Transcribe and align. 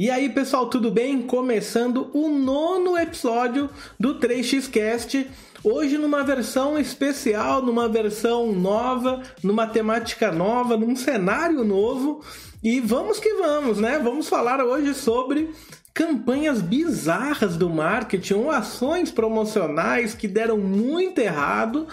E 0.00 0.10
aí, 0.10 0.30
pessoal, 0.30 0.66
tudo 0.66 0.90
bem? 0.90 1.20
Começando 1.20 2.08
o 2.14 2.30
nono 2.30 2.96
episódio 2.96 3.68
do 3.98 4.18
3xcast. 4.18 5.26
Hoje 5.62 5.98
numa 5.98 6.24
versão 6.24 6.78
especial, 6.78 7.60
numa 7.60 7.86
versão 7.86 8.50
nova, 8.50 9.20
numa 9.42 9.66
temática 9.66 10.32
nova, 10.32 10.74
num 10.74 10.96
cenário 10.96 11.62
novo. 11.64 12.24
E 12.62 12.80
vamos 12.80 13.20
que 13.20 13.34
vamos, 13.34 13.76
né? 13.76 13.98
Vamos 13.98 14.26
falar 14.26 14.64
hoje 14.64 14.94
sobre 14.94 15.50
campanhas 15.92 16.62
bizarras 16.62 17.58
do 17.58 17.68
marketing, 17.68 18.32
ou 18.32 18.50
ações 18.50 19.10
promocionais 19.10 20.14
que 20.14 20.26
deram 20.26 20.56
muito 20.56 21.18
errado. 21.18 21.86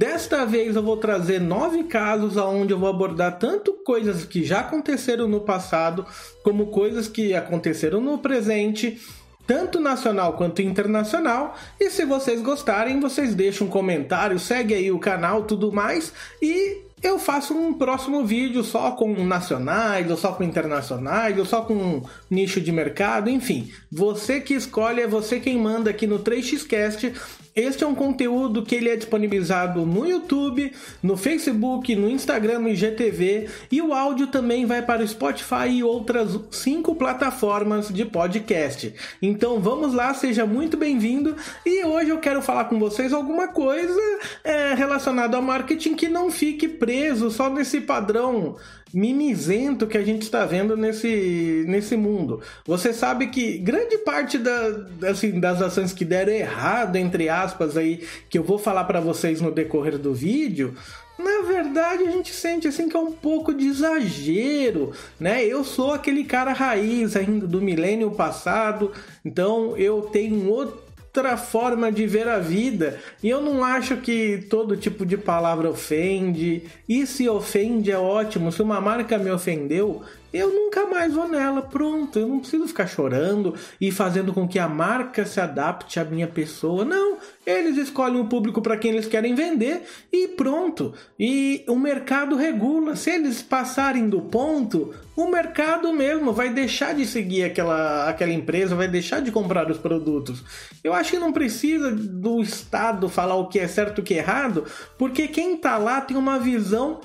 Desta 0.00 0.46
vez 0.46 0.76
eu 0.76 0.82
vou 0.82 0.96
trazer 0.96 1.38
nove 1.38 1.84
casos 1.84 2.38
onde 2.38 2.72
eu 2.72 2.78
vou 2.78 2.88
abordar 2.88 3.38
tanto 3.38 3.74
coisas 3.84 4.24
que 4.24 4.42
já 4.42 4.60
aconteceram 4.60 5.28
no 5.28 5.42
passado, 5.42 6.06
como 6.42 6.68
coisas 6.68 7.06
que 7.06 7.34
aconteceram 7.34 8.00
no 8.00 8.16
presente, 8.16 8.98
tanto 9.46 9.78
nacional 9.78 10.38
quanto 10.38 10.62
internacional. 10.62 11.54
E 11.78 11.90
se 11.90 12.06
vocês 12.06 12.40
gostarem, 12.40 12.98
vocês 12.98 13.34
deixam 13.34 13.66
um 13.66 13.70
comentário, 13.70 14.38
segue 14.38 14.72
aí 14.72 14.90
o 14.90 14.98
canal, 14.98 15.44
tudo 15.44 15.70
mais 15.70 16.14
e 16.40 16.78
eu 17.02 17.18
faço 17.18 17.52
um 17.52 17.74
próximo 17.74 18.24
vídeo 18.24 18.62
só 18.62 18.92
com 18.92 19.12
nacionais, 19.24 20.10
ou 20.10 20.16
só 20.16 20.32
com 20.32 20.42
internacionais, 20.42 21.38
ou 21.38 21.44
só 21.44 21.62
com 21.62 22.02
nicho 22.30 22.60
de 22.60 22.72
mercado, 22.72 23.28
enfim. 23.28 23.70
Você 23.90 24.40
que 24.40 24.54
escolhe, 24.54 25.00
é 25.00 25.06
você 25.06 25.40
quem 25.40 25.58
manda 25.58 25.90
aqui 25.90 26.06
no 26.06 26.18
3xcast. 26.18 27.14
Este 27.54 27.82
é 27.82 27.86
um 27.86 27.94
conteúdo 27.94 28.62
que 28.62 28.76
ele 28.76 28.88
é 28.88 28.96
disponibilizado 28.96 29.84
no 29.84 30.06
YouTube, 30.06 30.72
no 31.02 31.16
Facebook, 31.16 31.96
no 31.96 32.08
Instagram, 32.08 32.60
no 32.60 32.68
IGTV 32.68 33.48
e 33.72 33.82
o 33.82 33.92
áudio 33.92 34.28
também 34.28 34.66
vai 34.66 34.82
para 34.82 35.02
o 35.02 35.08
Spotify 35.08 35.68
e 35.68 35.82
outras 35.82 36.38
cinco 36.50 36.94
plataformas 36.94 37.88
de 37.88 38.04
podcast. 38.04 38.94
Então 39.20 39.58
vamos 39.58 39.92
lá, 39.94 40.14
seja 40.14 40.46
muito 40.46 40.76
bem-vindo 40.76 41.36
e 41.66 41.84
hoje 41.84 42.10
eu 42.10 42.18
quero 42.18 42.40
falar 42.40 42.66
com 42.66 42.78
vocês 42.78 43.12
alguma 43.12 43.48
coisa 43.48 44.00
é, 44.44 44.59
relacionada 44.74 45.36
ao 45.36 45.42
marketing 45.42 45.94
que 45.94 46.08
não 46.08 46.30
fique 46.30 46.68
preso 46.68 47.30
só 47.30 47.50
nesse 47.50 47.80
padrão 47.80 48.56
mimizento 48.92 49.86
que 49.86 49.96
a 49.96 50.02
gente 50.04 50.22
está 50.22 50.44
vendo 50.44 50.76
nesse, 50.76 51.64
nesse 51.68 51.96
mundo. 51.96 52.40
Você 52.66 52.92
sabe 52.92 53.28
que 53.28 53.58
grande 53.58 53.98
parte 53.98 54.38
da, 54.38 54.86
assim, 55.08 55.38
das 55.38 55.62
ações 55.62 55.92
que 55.92 56.04
deram 56.04 56.32
errado, 56.32 56.96
entre 56.96 57.28
aspas, 57.28 57.76
aí, 57.76 58.04
que 58.28 58.38
eu 58.38 58.42
vou 58.42 58.58
falar 58.58 58.84
para 58.84 59.00
vocês 59.00 59.40
no 59.40 59.52
decorrer 59.52 59.96
do 59.96 60.12
vídeo, 60.12 60.74
na 61.18 61.42
verdade 61.46 62.04
a 62.04 62.10
gente 62.10 62.32
sente 62.32 62.66
assim 62.66 62.88
que 62.88 62.96
é 62.96 63.00
um 63.00 63.12
pouco 63.12 63.52
de 63.52 63.66
exagero, 63.66 64.92
né? 65.18 65.44
Eu 65.44 65.62
sou 65.62 65.92
aquele 65.92 66.24
cara 66.24 66.52
raiz 66.52 67.14
ainda 67.14 67.46
do 67.46 67.60
milênio 67.60 68.10
passado, 68.10 68.90
então 69.22 69.76
eu 69.76 70.02
tenho 70.02 70.48
outro 70.48 70.89
outra 71.10 71.36
forma 71.36 71.90
de 71.90 72.06
ver 72.06 72.28
a 72.28 72.38
vida. 72.38 72.98
E 73.22 73.28
eu 73.28 73.40
não 73.40 73.64
acho 73.64 73.96
que 73.96 74.46
todo 74.48 74.76
tipo 74.76 75.04
de 75.04 75.16
palavra 75.16 75.68
ofende. 75.68 76.62
E 76.88 77.04
se 77.04 77.28
ofende 77.28 77.90
é 77.90 77.98
ótimo. 77.98 78.52
Se 78.52 78.62
uma 78.62 78.80
marca 78.80 79.18
me 79.18 79.30
ofendeu, 79.30 80.02
eu 80.32 80.52
nunca 80.52 80.86
mais 80.86 81.14
vou 81.14 81.28
nela. 81.28 81.62
Pronto, 81.62 82.18
eu 82.18 82.28
não 82.28 82.40
preciso 82.40 82.68
ficar 82.68 82.86
chorando 82.86 83.54
e 83.80 83.90
fazendo 83.90 84.32
com 84.32 84.46
que 84.46 84.58
a 84.58 84.68
marca 84.68 85.24
se 85.24 85.40
adapte 85.40 85.98
à 85.98 86.04
minha 86.04 86.28
pessoa. 86.28 86.84
Não, 86.84 87.18
eles 87.44 87.76
escolhem 87.76 88.20
o 88.20 88.26
público 88.26 88.62
para 88.62 88.76
quem 88.76 88.92
eles 88.92 89.06
querem 89.06 89.34
vender 89.34 89.82
e 90.12 90.28
pronto. 90.28 90.94
E 91.18 91.64
o 91.68 91.76
mercado 91.76 92.36
regula. 92.36 92.96
Se 92.96 93.10
eles 93.10 93.42
passarem 93.42 94.08
do 94.08 94.20
ponto, 94.20 94.94
o 95.16 95.30
mercado 95.30 95.92
mesmo 95.92 96.32
vai 96.32 96.50
deixar 96.50 96.94
de 96.94 97.04
seguir 97.04 97.44
aquela, 97.44 98.08
aquela 98.08 98.32
empresa, 98.32 98.74
vai 98.74 98.88
deixar 98.88 99.20
de 99.20 99.32
comprar 99.32 99.70
os 99.70 99.78
produtos. 99.78 100.42
Eu 100.82 100.94
acho 100.94 101.10
que 101.10 101.18
não 101.18 101.32
precisa 101.32 101.90
do 101.90 102.40
Estado 102.40 103.08
falar 103.08 103.34
o 103.34 103.48
que 103.48 103.58
é 103.58 103.68
certo 103.68 103.98
e 103.98 104.00
o 104.00 104.04
que 104.04 104.14
é 104.14 104.18
errado, 104.18 104.64
porque 104.96 105.28
quem 105.28 105.54
está 105.54 105.76
lá 105.76 106.00
tem 106.00 106.16
uma 106.16 106.38
visão 106.38 107.00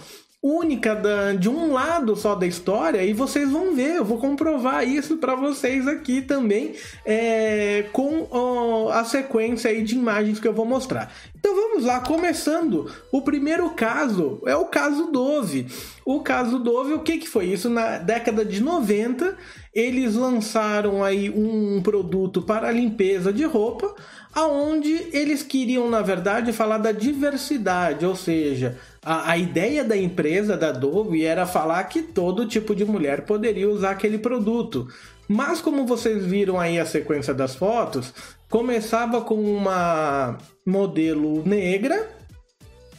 única 0.47 0.93
da, 0.93 1.33
de 1.33 1.49
um 1.49 1.73
lado 1.73 2.15
só 2.15 2.35
da 2.35 2.45
história 2.45 3.03
e 3.03 3.13
vocês 3.13 3.49
vão 3.49 3.73
ver, 3.73 3.95
eu 3.95 4.05
vou 4.05 4.19
comprovar 4.19 4.87
isso 4.87 5.17
para 5.17 5.33
vocês 5.33 5.87
aqui 5.87 6.21
também 6.21 6.73
é, 7.03 7.85
com 7.91 8.27
ó, 8.29 8.91
a 8.91 9.03
sequência 9.03 9.71
aí 9.71 9.81
de 9.81 9.95
imagens 9.95 10.39
que 10.39 10.47
eu 10.47 10.53
vou 10.53 10.65
mostrar. 10.65 11.11
Então 11.35 11.55
vamos 11.55 11.85
lá, 11.85 11.99
começando. 11.99 12.91
O 13.11 13.23
primeiro 13.23 13.71
caso 13.71 14.39
é 14.45 14.55
o 14.55 14.65
caso 14.65 15.11
Dove. 15.11 15.65
O 16.05 16.19
caso 16.21 16.59
Dove, 16.59 16.93
o 16.93 16.99
que, 16.99 17.17
que 17.17 17.27
foi 17.27 17.45
isso? 17.45 17.67
Na 17.67 17.97
década 17.97 18.45
de 18.45 18.61
90, 18.61 19.35
eles 19.73 20.15
lançaram 20.15 21.03
aí 21.03 21.29
um 21.29 21.81
produto 21.81 22.41
para 22.41 22.71
limpeza 22.71 23.33
de 23.33 23.43
roupa, 23.43 23.93
aonde 24.35 25.07
eles 25.13 25.41
queriam, 25.41 25.89
na 25.89 26.01
verdade, 26.01 26.51
falar 26.51 26.77
da 26.77 26.91
diversidade, 26.91 28.05
ou 28.05 28.17
seja, 28.17 28.77
a, 29.01 29.31
a 29.31 29.37
ideia 29.37 29.81
da 29.81 29.95
empresa, 29.95 30.57
da 30.57 30.73
Dove, 30.73 31.23
era 31.23 31.45
falar 31.45 31.85
que 31.85 32.01
todo 32.01 32.45
tipo 32.45 32.75
de 32.75 32.83
mulher 32.83 33.21
poderia 33.21 33.69
usar 33.69 33.91
aquele 33.91 34.17
produto. 34.17 34.89
Mas 35.25 35.61
como 35.61 35.87
vocês 35.87 36.25
viram 36.25 36.59
aí 36.59 36.77
a 36.77 36.85
sequência 36.85 37.33
das 37.33 37.55
fotos, 37.55 38.13
começava 38.49 39.21
com 39.21 39.35
uma 39.35 40.37
modelo 40.65 41.41
negra, 41.47 42.09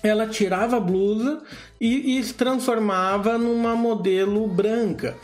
ela 0.02 0.26
tirava 0.26 0.78
a 0.78 0.80
blusa 0.80 1.42
e, 1.78 2.18
e 2.18 2.24
se 2.24 2.32
transformava 2.32 3.36
numa 3.36 3.76
modelo 3.76 4.46
branca 4.48 5.14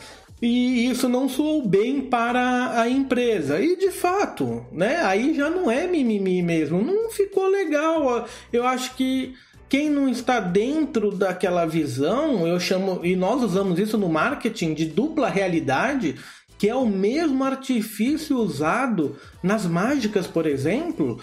e 0.43 0.91
isso 0.91 1.09
não 1.09 1.29
soou 1.29 1.65
bem 1.65 2.01
para 2.01 2.81
a 2.81 2.89
empresa. 2.89 3.61
E 3.61 3.77
de 3.77 3.93
fato, 3.93 4.67
né? 4.73 5.01
Aí 5.05 5.35
já 5.35 5.49
não 5.49 5.71
é 5.71 5.87
mimimi 5.87 6.43
mesmo, 6.43 6.83
não 6.83 7.09
ficou 7.13 7.47
legal. 7.47 8.27
Eu 8.53 8.67
acho 8.67 8.97
que 8.97 9.35
quem 9.69 9.89
não 9.89 10.09
está 10.09 10.41
dentro 10.41 11.13
daquela 11.13 11.65
visão, 11.65 12.45
eu 12.45 12.59
chamo, 12.59 13.01
e 13.05 13.15
nós 13.15 13.41
usamos 13.41 13.79
isso 13.79 13.97
no 13.97 14.09
marketing 14.09 14.75
de 14.75 14.87
dupla 14.87 15.29
realidade, 15.29 16.17
que 16.59 16.69
é 16.69 16.75
o 16.75 16.87
mesmo 16.87 17.45
artifício 17.45 18.37
usado 18.37 19.17
nas 19.45 19.65
mágicas, 19.65 20.27
por 20.27 20.45
exemplo. 20.45 21.21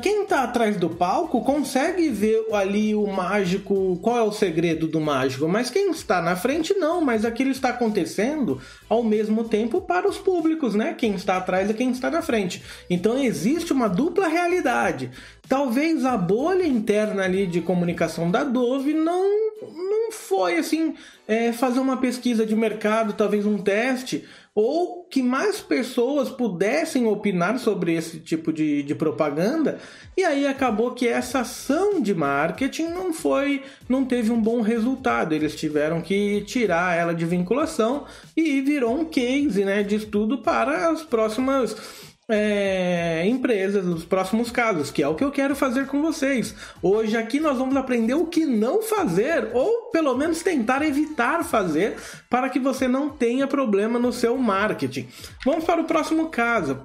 Quem 0.00 0.22
está 0.22 0.44
atrás 0.44 0.76
do 0.76 0.88
palco 0.88 1.42
consegue 1.44 2.08
ver 2.08 2.46
ali 2.52 2.94
o 2.94 3.06
mágico, 3.06 3.98
qual 4.00 4.18
é 4.18 4.22
o 4.22 4.32
segredo 4.32 4.88
do 4.88 4.98
mágico, 5.00 5.46
mas 5.46 5.70
quem 5.70 5.90
está 5.90 6.22
na 6.22 6.34
frente 6.34 6.72
não, 6.74 7.02
mas 7.02 7.24
aquilo 7.24 7.50
está 7.50 7.68
acontecendo 7.68 8.60
ao 8.88 9.02
mesmo 9.02 9.44
tempo 9.44 9.80
para 9.80 10.08
os 10.08 10.16
públicos, 10.16 10.74
né? 10.74 10.94
Quem 10.96 11.14
está 11.14 11.36
atrás 11.36 11.68
é 11.68 11.74
quem 11.74 11.90
está 11.90 12.10
na 12.10 12.22
frente. 12.22 12.62
Então 12.88 13.18
existe 13.18 13.72
uma 13.72 13.88
dupla 13.88 14.26
realidade. 14.26 15.10
Talvez 15.46 16.04
a 16.06 16.16
bolha 16.16 16.66
interna 16.66 17.24
ali 17.24 17.46
de 17.46 17.60
comunicação 17.60 18.30
da 18.30 18.42
Dove 18.42 18.94
não, 18.94 19.22
não 19.62 20.12
foi 20.12 20.56
assim 20.56 20.94
é, 21.28 21.52
fazer 21.52 21.80
uma 21.80 21.98
pesquisa 21.98 22.46
de 22.46 22.56
mercado, 22.56 23.12
talvez 23.12 23.44
um 23.44 23.58
teste, 23.58 24.24
ou 24.54 25.04
que 25.04 25.22
mais 25.22 25.60
pessoas 25.60 26.28
pudessem 26.28 27.06
opinar 27.06 27.58
sobre 27.58 27.94
esse 27.94 28.18
tipo 28.18 28.52
de, 28.52 28.82
de 28.82 28.94
propaganda, 28.94 29.78
e 30.16 30.22
aí 30.24 30.46
acabou 30.46 30.92
que 30.92 31.08
essa 31.08 31.40
ação 31.40 32.02
de 32.02 32.14
marketing 32.14 32.88
não 32.88 33.14
foi, 33.14 33.62
não 33.88 34.04
teve 34.04 34.30
um 34.30 34.40
bom 34.40 34.60
resultado. 34.60 35.34
Eles 35.34 35.54
tiveram 35.54 36.02
que 36.02 36.42
tirar 36.42 36.96
ela 36.96 37.14
de 37.14 37.24
vinculação 37.24 38.04
e 38.36 38.60
virou 38.60 38.94
um 39.00 39.04
case 39.06 39.64
né, 39.64 39.82
de 39.82 39.96
estudo 39.96 40.38
para 40.38 40.90
as 40.90 41.02
próximas 41.02 42.11
é, 42.34 43.26
empresas 43.26 43.84
nos 43.84 44.06
próximos 44.06 44.50
casos, 44.50 44.90
que 44.90 45.02
é 45.02 45.08
o 45.08 45.14
que 45.14 45.22
eu 45.22 45.30
quero 45.30 45.54
fazer 45.54 45.86
com 45.86 46.00
vocês. 46.00 46.54
Hoje 46.82 47.14
aqui 47.14 47.38
nós 47.38 47.58
vamos 47.58 47.76
aprender 47.76 48.14
o 48.14 48.24
que 48.24 48.46
não 48.46 48.80
fazer, 48.80 49.50
ou 49.52 49.90
pelo 49.90 50.16
menos 50.16 50.42
tentar 50.42 50.80
evitar 50.80 51.44
fazer, 51.44 51.96
para 52.30 52.48
que 52.48 52.58
você 52.58 52.88
não 52.88 53.10
tenha 53.10 53.46
problema 53.46 53.98
no 53.98 54.12
seu 54.12 54.38
marketing. 54.38 55.08
Vamos 55.44 55.64
para 55.64 55.82
o 55.82 55.84
próximo 55.84 56.30
caso. 56.30 56.80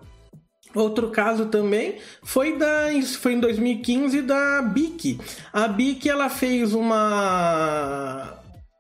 Outro 0.75 1.09
caso 1.11 1.45
também 1.45 1.95
foi 2.21 2.57
da 2.57 2.89
foi 3.19 3.33
em 3.33 3.39
2015 3.39 4.21
da 4.21 4.61
Bic. 4.61 5.17
A 5.53 5.67
Bic 5.67 6.09
ela 6.09 6.29
fez 6.29 6.73
uma 6.73 8.36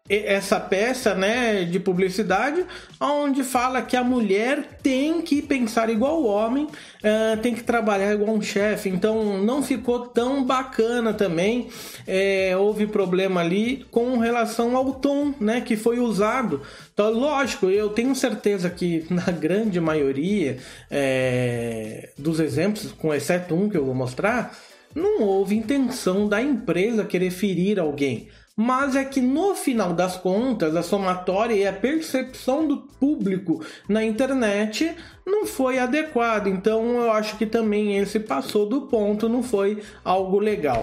essa 0.09 0.59
peça 0.59 1.13
né, 1.13 1.65
de 1.65 1.79
publicidade, 1.79 2.65
onde 2.99 3.43
fala 3.43 3.81
que 3.81 3.95
a 3.95 4.03
mulher 4.03 4.77
tem 4.81 5.21
que 5.21 5.41
pensar 5.41 5.89
igual 5.89 6.21
o 6.21 6.27
homem, 6.27 6.65
uh, 6.65 7.37
tem 7.41 7.53
que 7.53 7.63
trabalhar 7.63 8.13
igual 8.13 8.35
um 8.35 8.41
chefe. 8.41 8.89
Então 8.89 9.37
não 9.43 9.61
ficou 9.61 10.07
tão 10.07 10.43
bacana 10.43 11.13
também. 11.13 11.67
É, 12.07 12.55
houve 12.57 12.87
problema 12.87 13.41
ali 13.41 13.85
com 13.91 14.17
relação 14.17 14.77
ao 14.77 14.93
tom 14.93 15.33
né, 15.39 15.59
que 15.59 15.75
foi 15.75 15.99
usado. 15.99 16.61
Então, 16.93 17.11
lógico, 17.11 17.67
eu 17.67 17.89
tenho 17.89 18.15
certeza 18.15 18.69
que 18.69 19.05
na 19.11 19.31
grande 19.31 19.79
maioria 19.81 20.57
é, 20.89 22.09
dos 22.17 22.39
exemplos, 22.39 22.91
com 22.93 23.13
exceto 23.13 23.53
um 23.53 23.69
que 23.69 23.77
eu 23.77 23.85
vou 23.85 23.93
mostrar, 23.93 24.57
não 24.95 25.21
houve 25.21 25.55
intenção 25.55 26.27
da 26.27 26.41
empresa 26.41 27.03
querer 27.03 27.29
ferir 27.29 27.77
alguém 27.77 28.29
mas 28.59 28.95
é 28.95 29.05
que 29.05 29.21
no 29.21 29.53
final 29.53 29.93
das 29.93 30.17
contas, 30.17 30.75
a 30.75 30.81
somatória 30.81 31.53
e 31.53 31.67
a 31.67 31.71
percepção 31.71 32.67
do 32.67 32.77
público 32.77 33.63
na 33.87 34.03
internet 34.03 34.95
não 35.23 35.45
foi 35.45 35.77
adequada. 35.77 36.49
Então 36.49 37.03
eu 37.03 37.11
acho 37.11 37.37
que 37.37 37.45
também 37.45 37.99
esse 37.99 38.19
passou 38.19 38.65
do 38.65 38.81
ponto, 38.81 39.29
não 39.29 39.43
foi 39.43 39.83
algo 40.03 40.39
legal. 40.39 40.81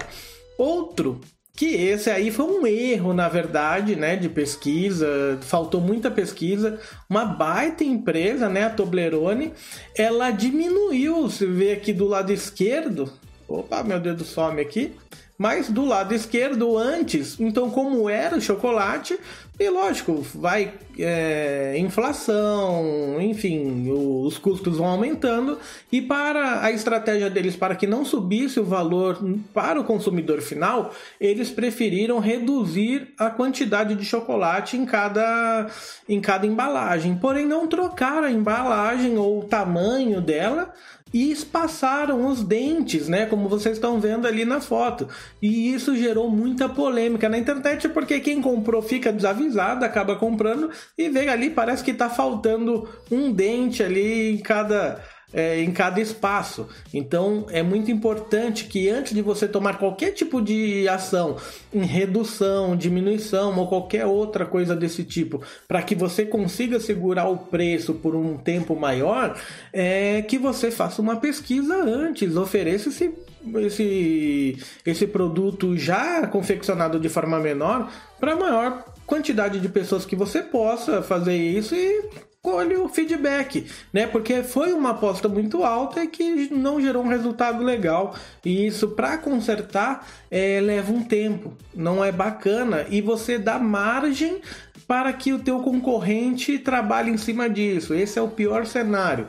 Outro 0.57 1.21
que 1.57 1.67
esse 1.67 2.11
aí 2.11 2.31
foi 2.31 2.47
um 2.47 2.67
erro, 2.67 3.13
na 3.13 3.29
verdade, 3.29 3.95
né, 3.97 4.17
de 4.17 4.29
pesquisa, 4.29 5.39
faltou 5.43 5.81
muita 5.81 6.11
pesquisa. 6.11 6.79
Uma 7.11 7.25
baita 7.25 7.83
empresa, 7.83 8.49
né, 8.49 8.65
a 8.65 8.71
Toblerone, 8.71 9.53
ela 9.97 10.31
diminuiu, 10.31 11.29
se 11.29 11.47
vê 11.47 11.73
aqui 11.73 11.93
do 11.93 12.07
lado 12.07 12.33
esquerdo. 12.33 13.13
Opa, 13.49 13.83
meu 13.83 13.99
dedo 13.99 14.25
some 14.25 14.61
aqui 14.61 14.95
mas 15.37 15.69
do 15.69 15.85
lado 15.85 16.15
esquerdo 16.15 16.77
antes. 16.79 17.39
Então, 17.41 17.71
como 17.71 18.09
era 18.09 18.37
o 18.37 18.41
chocolate, 18.41 19.19
e 19.59 19.69
lógico, 19.69 20.27
vai 20.35 20.75
é, 20.99 21.77
inflação, 21.79 23.21
enfim, 23.21 23.89
os 23.89 24.37
custos 24.37 24.79
vão 24.79 24.87
aumentando. 24.87 25.59
E 25.93 26.03
para 26.03 26.61
a 26.63 26.73
estratégia 26.73 27.31
deles, 27.31 27.55
para 27.55 27.77
que 27.77 27.87
não 27.87 28.05
subisse 28.05 28.59
o 28.59 28.65
valor 28.65 29.17
para 29.53 29.81
o 29.81 29.85
consumidor 29.85 30.41
final, 30.41 30.93
eles 31.21 31.51
preferiram 31.51 32.19
reduzir 32.19 33.15
a 33.17 33.31
quantidade 33.31 33.95
de 33.95 34.05
chocolate 34.05 34.77
em 34.77 34.85
cada, 34.85 35.69
em 36.09 36.21
cada 36.21 36.47
embalagem. 36.47 37.17
Porém, 37.17 37.47
não 37.47 37.69
trocaram 37.69 38.25
a 38.25 38.33
embalagem 38.33 39.17
ou 39.17 39.39
o 39.39 39.45
tamanho 39.45 40.21
dela 40.21 40.73
e 41.15 41.31
espaçaram 41.31 42.27
os 42.27 42.43
dentes, 42.43 43.09
né? 43.09 43.25
Como 43.25 43.49
vocês 43.49 43.77
estão 43.77 44.01
vendo 44.01 44.27
ali 44.27 44.45
na 44.45 44.61
foto. 44.61 45.09
E 45.41 45.73
isso 45.73 45.95
gerou 45.95 46.29
muita 46.29 46.69
polêmica 46.69 47.29
na 47.29 47.39
internet, 47.39 47.89
porque 47.89 48.19
quem 48.19 48.43
comprou 48.43 48.83
fica 48.83 49.13
desavisado, 49.13 49.85
acaba 49.85 50.17
comprando 50.17 50.71
e 50.99 51.09
vê 51.09 51.29
ali, 51.29 51.51
parece 51.51 51.85
que 51.85 51.93
está 51.93 52.11
faltando 52.11 52.89
um 53.13 53.31
dente 53.31 53.81
ali 53.81 54.33
em 54.35 54.39
cada 54.39 55.01
é, 55.33 55.61
em 55.61 55.73
cada 55.73 56.01
espaço. 56.01 56.69
Então 56.93 57.47
é 57.51 57.63
muito 57.63 57.91
importante 57.91 58.65
que 58.65 58.89
antes 58.89 59.15
de 59.15 59.23
você 59.23 59.49
tomar 59.49 59.79
qualquer 59.79 60.13
tipo 60.13 60.41
de 60.41 60.89
ação 60.89 61.37
em 61.73 61.85
redução, 61.85 62.77
diminuição 62.77 63.57
ou 63.59 63.67
qualquer 63.67 64.07
outra 64.07 64.47
coisa 64.47 64.77
desse 64.77 65.05
tipo, 65.05 65.43
para 65.67 65.83
que 65.83 65.95
você 65.95 66.25
consiga 66.25 66.79
segurar 66.79 67.29
o 67.29 67.37
preço 67.37 67.95
por 67.95 68.15
um 68.15 68.37
tempo 68.37 68.77
maior, 68.77 69.39
é 69.73 70.23
que 70.23 70.39
você 70.39 70.71
faça 70.71 71.03
uma 71.03 71.17
pesquisa 71.17 71.75
antes, 71.75 72.37
ofereça 72.37 72.89
esse 72.89 73.13
esse, 73.57 74.57
esse 74.87 75.07
produto 75.07 75.77
já 75.77 76.27
confeccionado 76.27 76.99
de 76.99 77.09
forma 77.11 77.39
menor 77.39 77.93
para 78.19 78.37
maior 78.37 78.85
quantidade 79.07 79.61
de 79.61 79.69
pessoas 79.69 80.07
que 80.07 80.17
você 80.17 80.43
possa 80.43 81.03
fazer 81.03 81.37
isso 81.37 81.75
e 81.75 82.09
colhe 82.45 82.77
o 82.77 82.91
feedback, 82.91 83.67
né? 83.91 84.07
Porque 84.07 84.43
foi 84.43 84.75
uma 84.75 84.91
aposta 84.91 85.31
muito 85.31 85.65
alta 85.65 86.05
e 86.05 86.07
que 86.07 86.55
não 86.55 86.79
gerou 86.79 87.03
um 87.03 87.09
resultado 87.09 87.65
legal. 87.65 88.15
E 88.45 88.67
isso 88.67 88.89
para 88.89 89.17
consertar 89.17 90.07
é, 90.31 90.61
leva 90.61 90.93
um 90.93 91.03
tempo, 91.03 91.57
não 91.75 92.05
é 92.05 92.13
bacana 92.13 92.85
e 92.91 93.01
você 93.01 93.39
dá 93.39 93.59
margem 93.59 94.43
para 94.87 95.11
que 95.15 95.33
o 95.33 95.39
teu 95.39 95.61
concorrente 95.61 96.59
trabalhe 96.59 97.11
em 97.11 97.17
cima 97.17 97.49
disso. 97.49 97.95
Esse 97.95 98.19
é 98.19 98.23
o 98.23 98.29
pior 98.29 98.67
cenário. 98.67 99.27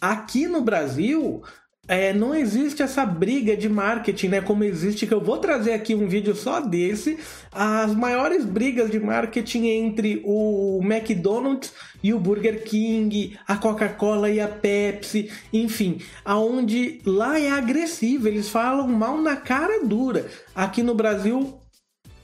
Aqui 0.00 0.48
no 0.48 0.60
Brasil, 0.60 1.44
é, 1.88 2.12
não 2.12 2.34
existe 2.34 2.82
essa 2.82 3.06
briga 3.06 3.56
de 3.56 3.68
marketing, 3.68 4.28
né? 4.28 4.40
Como 4.42 4.62
existe, 4.62 5.06
que 5.06 5.14
eu 5.14 5.22
vou 5.22 5.38
trazer 5.38 5.72
aqui 5.72 5.94
um 5.94 6.06
vídeo 6.06 6.34
só 6.36 6.60
desse. 6.60 7.18
As 7.50 7.94
maiores 7.94 8.44
brigas 8.44 8.90
de 8.90 9.00
marketing 9.00 9.66
entre 9.66 10.20
o 10.24 10.80
McDonald's 10.84 11.72
e 12.02 12.12
o 12.12 12.18
Burger 12.18 12.62
King, 12.62 13.38
a 13.46 13.56
Coca-Cola 13.56 14.30
e 14.30 14.38
a 14.38 14.46
Pepsi, 14.46 15.30
enfim, 15.50 16.00
aonde 16.24 17.00
lá 17.06 17.40
é 17.40 17.50
agressivo, 17.50 18.28
eles 18.28 18.50
falam 18.50 18.86
mal 18.86 19.20
na 19.20 19.36
cara 19.36 19.84
dura. 19.84 20.26
Aqui 20.54 20.82
no 20.82 20.94
Brasil 20.94 21.58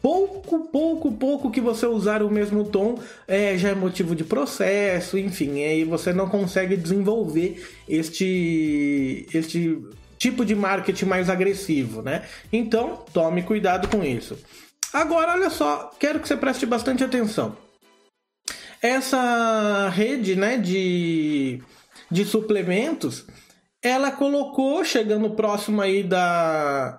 pouco, 0.05 0.69
pouco, 0.69 1.12
pouco 1.12 1.51
que 1.51 1.62
você 1.62 1.87
usar 1.87 2.23
o 2.23 2.31
mesmo 2.31 2.62
tom 2.67 3.01
é, 3.27 3.56
já 3.56 3.71
é 3.71 3.75
motivo 3.75 4.15
de 4.15 4.23
processo, 4.23 5.17
enfim, 5.17 5.65
aí 5.65 5.83
você 5.83 6.12
não 6.12 6.29
consegue 6.29 6.77
desenvolver 6.77 7.67
este, 7.89 9.27
este 9.33 9.83
tipo 10.19 10.45
de 10.45 10.55
marketing 10.55 11.06
mais 11.06 11.31
agressivo, 11.31 12.03
né? 12.03 12.23
Então, 12.53 13.03
tome 13.15 13.45
cuidado 13.45 13.89
com 13.89 14.05
isso. 14.05 14.39
Agora, 14.93 15.33
olha 15.33 15.49
só, 15.49 15.91
quero 15.99 16.21
que 16.21 16.29
você 16.29 16.37
preste 16.37 16.67
bastante 16.67 17.03
atenção. 17.03 17.56
Essa 18.83 19.89
rede, 19.89 20.37
né, 20.37 20.59
de, 20.59 21.62
de 22.11 22.27
suplementos, 22.27 23.25
ela 23.83 24.11
colocou, 24.11 24.85
chegando 24.85 25.31
próximo 25.31 25.81
aí 25.81 26.03
da, 26.03 26.99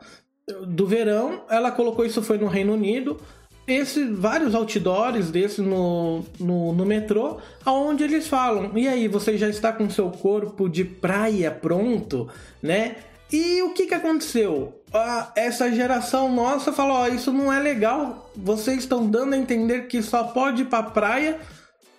do 0.68 0.86
verão, 0.86 1.42
ela 1.50 1.72
colocou 1.72 2.06
isso 2.06 2.22
foi 2.22 2.38
no 2.38 2.48
Reino 2.48 2.74
Unido. 2.74 3.20
Esse, 3.68 4.06
vários 4.06 4.54
outdoors 4.54 5.32
desses 5.32 5.66
no, 5.66 6.24
no, 6.40 6.72
no 6.72 6.86
metrô, 6.86 7.38
aonde 7.66 8.04
eles 8.04 8.28
falam: 8.28 8.78
e 8.78 8.88
aí, 8.88 9.08
você 9.08 9.38
já 9.38 9.50
está 9.50 9.74
com 9.74 9.90
seu 9.90 10.12
corpo 10.12 10.70
de 10.70 10.86
praia 10.86 11.50
pronto, 11.50 12.30
né? 12.62 12.98
E 13.32 13.64
o 13.64 13.74
que, 13.74 13.88
que 13.88 13.96
aconteceu? 13.96 14.80
Ah, 14.94 15.32
essa 15.36 15.72
geração 15.72 16.32
nossa 16.32 16.72
falou: 16.72 17.02
oh, 17.02 17.08
isso 17.08 17.34
não 17.34 17.52
é 17.52 17.60
legal. 17.60 18.30
Vocês 18.36 18.80
estão 18.80 19.08
dando 19.08 19.34
a 19.34 19.38
entender 19.38 19.88
que 19.88 20.04
só 20.04 20.26
pode 20.26 20.62
ir 20.62 20.66
pra 20.66 20.84
praia 20.84 21.40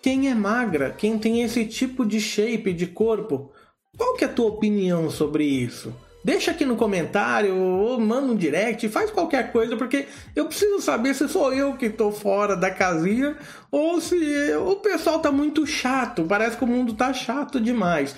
quem 0.00 0.30
é 0.30 0.34
magra, 0.36 0.94
quem 0.96 1.18
tem 1.18 1.42
esse 1.42 1.66
tipo 1.66 2.06
de 2.06 2.20
shape 2.20 2.72
de 2.72 2.86
corpo. 2.86 3.50
Qual 3.98 4.14
que 4.14 4.24
é 4.24 4.28
a 4.28 4.32
tua 4.32 4.46
opinião 4.46 5.10
sobre 5.10 5.44
isso? 5.44 5.92
Deixa 6.26 6.50
aqui 6.50 6.64
no 6.64 6.74
comentário, 6.74 7.56
ou 7.56 8.00
manda 8.00 8.32
um 8.32 8.36
direct, 8.36 8.88
faz 8.88 9.12
qualquer 9.12 9.52
coisa, 9.52 9.76
porque 9.76 10.06
eu 10.34 10.46
preciso 10.46 10.80
saber 10.80 11.14
se 11.14 11.28
sou 11.28 11.54
eu 11.54 11.74
que 11.74 11.86
estou 11.86 12.10
fora 12.10 12.56
da 12.56 12.68
casinha 12.68 13.36
ou 13.70 14.00
se 14.00 14.16
o 14.56 14.74
pessoal 14.74 15.20
tá 15.20 15.30
muito 15.30 15.64
chato. 15.64 16.24
Parece 16.24 16.56
que 16.56 16.64
o 16.64 16.66
mundo 16.66 16.94
tá 16.94 17.12
chato 17.12 17.60
demais. 17.60 18.16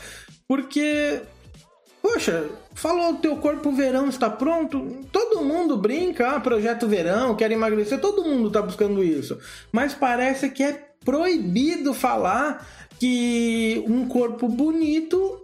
Porque, 0.48 1.20
poxa, 2.00 2.46
falou 2.72 3.16
teu 3.16 3.36
corpo 3.36 3.72
verão 3.72 4.08
está 4.08 4.30
pronto, 4.30 5.06
todo 5.12 5.44
mundo 5.44 5.76
brinca, 5.76 6.30
ah, 6.30 6.40
projeto 6.40 6.88
verão, 6.88 7.36
quer 7.36 7.52
emagrecer, 7.52 8.00
todo 8.00 8.24
mundo 8.24 8.50
tá 8.50 8.62
buscando 8.62 9.04
isso. 9.04 9.38
Mas 9.70 9.92
parece 9.92 10.48
que 10.48 10.62
é 10.62 10.72
proibido 11.04 11.92
falar 11.92 12.66
que 12.98 13.84
um 13.86 14.08
corpo 14.08 14.48
bonito 14.48 15.37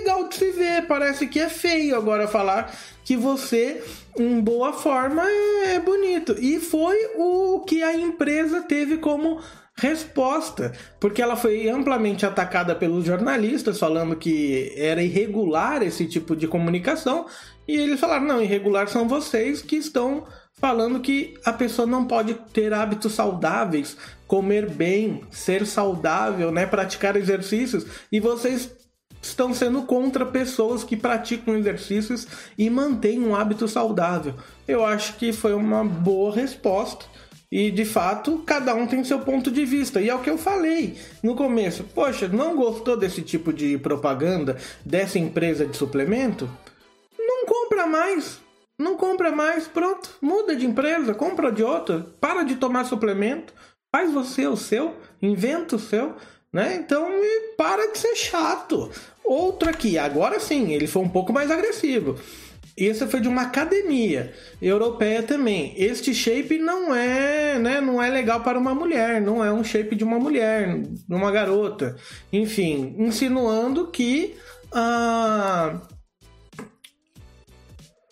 legal 0.00 0.28
de 0.28 0.34
se 0.34 0.50
ver, 0.50 0.86
parece 0.86 1.26
que 1.26 1.38
é 1.38 1.48
feio 1.48 1.96
agora 1.96 2.26
falar 2.26 2.74
que 3.04 3.16
você, 3.16 3.82
em 4.18 4.40
boa 4.40 4.72
forma, 4.72 5.22
é 5.66 5.78
bonito. 5.78 6.34
E 6.38 6.58
foi 6.58 6.96
o 7.16 7.60
que 7.60 7.82
a 7.82 7.94
empresa 7.94 8.62
teve 8.62 8.96
como 8.98 9.40
resposta, 9.74 10.72
porque 10.98 11.22
ela 11.22 11.36
foi 11.36 11.68
amplamente 11.68 12.26
atacada 12.26 12.74
pelos 12.74 13.04
jornalistas, 13.04 13.78
falando 13.78 14.16
que 14.16 14.72
era 14.76 15.02
irregular 15.02 15.82
esse 15.82 16.06
tipo 16.06 16.36
de 16.36 16.46
comunicação, 16.46 17.26
e 17.66 17.76
eles 17.76 18.00
falaram: 18.00 18.26
não, 18.26 18.42
irregular 18.42 18.88
são 18.88 19.08
vocês 19.08 19.62
que 19.62 19.76
estão 19.76 20.26
falando 20.54 21.00
que 21.00 21.34
a 21.44 21.52
pessoa 21.52 21.86
não 21.86 22.04
pode 22.04 22.34
ter 22.52 22.74
hábitos 22.74 23.14
saudáveis, 23.14 23.96
comer 24.26 24.68
bem, 24.68 25.22
ser 25.30 25.66
saudável, 25.66 26.52
né, 26.52 26.66
praticar 26.66 27.16
exercícios, 27.16 27.86
e 28.12 28.20
vocês 28.20 28.79
estão 29.22 29.52
sendo 29.52 29.82
contra 29.82 30.24
pessoas 30.24 30.82
que 30.82 30.96
praticam 30.96 31.56
exercícios 31.56 32.26
e 32.56 32.70
mantêm 32.70 33.20
um 33.20 33.34
hábito 33.34 33.68
saudável. 33.68 34.34
Eu 34.66 34.84
acho 34.84 35.16
que 35.16 35.32
foi 35.32 35.54
uma 35.54 35.84
boa 35.84 36.34
resposta. 36.34 37.04
E 37.52 37.70
de 37.70 37.84
fato, 37.84 38.44
cada 38.46 38.74
um 38.74 38.86
tem 38.86 39.02
seu 39.02 39.18
ponto 39.18 39.50
de 39.50 39.64
vista. 39.64 40.00
E 40.00 40.08
é 40.08 40.14
o 40.14 40.20
que 40.20 40.30
eu 40.30 40.38
falei 40.38 40.96
no 41.20 41.34
começo. 41.34 41.82
Poxa, 41.82 42.28
não 42.28 42.54
gostou 42.54 42.96
desse 42.96 43.22
tipo 43.22 43.52
de 43.52 43.76
propaganda 43.76 44.56
dessa 44.84 45.18
empresa 45.18 45.66
de 45.66 45.76
suplemento? 45.76 46.48
Não 47.18 47.44
compra 47.46 47.86
mais. 47.88 48.38
Não 48.78 48.96
compra 48.96 49.32
mais, 49.32 49.66
pronto. 49.66 50.10
Muda 50.22 50.54
de 50.54 50.64
empresa, 50.64 51.12
compra 51.12 51.50
de 51.50 51.62
outra. 51.62 52.06
Para 52.20 52.44
de 52.44 52.54
tomar 52.54 52.84
suplemento. 52.84 53.52
Faz 53.94 54.12
você 54.12 54.46
o 54.46 54.56
seu, 54.56 54.94
inventa 55.20 55.74
o 55.74 55.78
seu 55.78 56.14
né? 56.52 56.76
Então, 56.76 57.08
para 57.56 57.92
de 57.92 57.98
ser 57.98 58.14
chato. 58.16 58.90
Outro 59.24 59.68
aqui, 59.68 59.98
agora 59.98 60.40
sim, 60.40 60.72
ele 60.72 60.86
foi 60.86 61.02
um 61.02 61.08
pouco 61.08 61.32
mais 61.32 61.50
agressivo. 61.50 62.18
Esse 62.76 63.06
foi 63.06 63.20
de 63.20 63.28
uma 63.28 63.42
academia 63.42 64.32
europeia 64.60 65.22
também. 65.22 65.74
Este 65.76 66.14
shape 66.14 66.58
não 66.58 66.94
é, 66.94 67.58
né, 67.58 67.80
não 67.80 68.02
é 68.02 68.08
legal 68.08 68.40
para 68.40 68.58
uma 68.58 68.74
mulher, 68.74 69.20
não 69.20 69.44
é 69.44 69.52
um 69.52 69.62
shape 69.62 69.94
de 69.94 70.02
uma 70.02 70.18
mulher, 70.18 70.78
de 70.80 71.14
uma 71.14 71.30
garota. 71.30 71.96
Enfim, 72.32 72.94
insinuando 72.98 73.88
que 73.88 74.34
a 74.72 75.80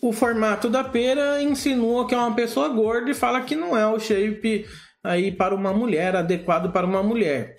o 0.01 0.13
formato 0.13 0.69
da 0.69 0.85
pera 0.85 1.43
insinua 1.43 2.07
que 2.07 2.15
é 2.15 2.19
uma 2.19 2.35
pessoa 2.35 2.69
gorda 2.69 3.11
e 3.11 3.15
fala 3.15 3.41
que 3.41 3.57
não 3.57 3.77
é 3.77 3.85
o 3.87 3.99
shape 3.99 4.65
aí 5.03 5.33
para 5.33 5.55
uma 5.55 5.73
mulher, 5.73 6.15
adequado 6.15 6.71
para 6.73 6.87
uma 6.87 7.03
mulher. 7.03 7.57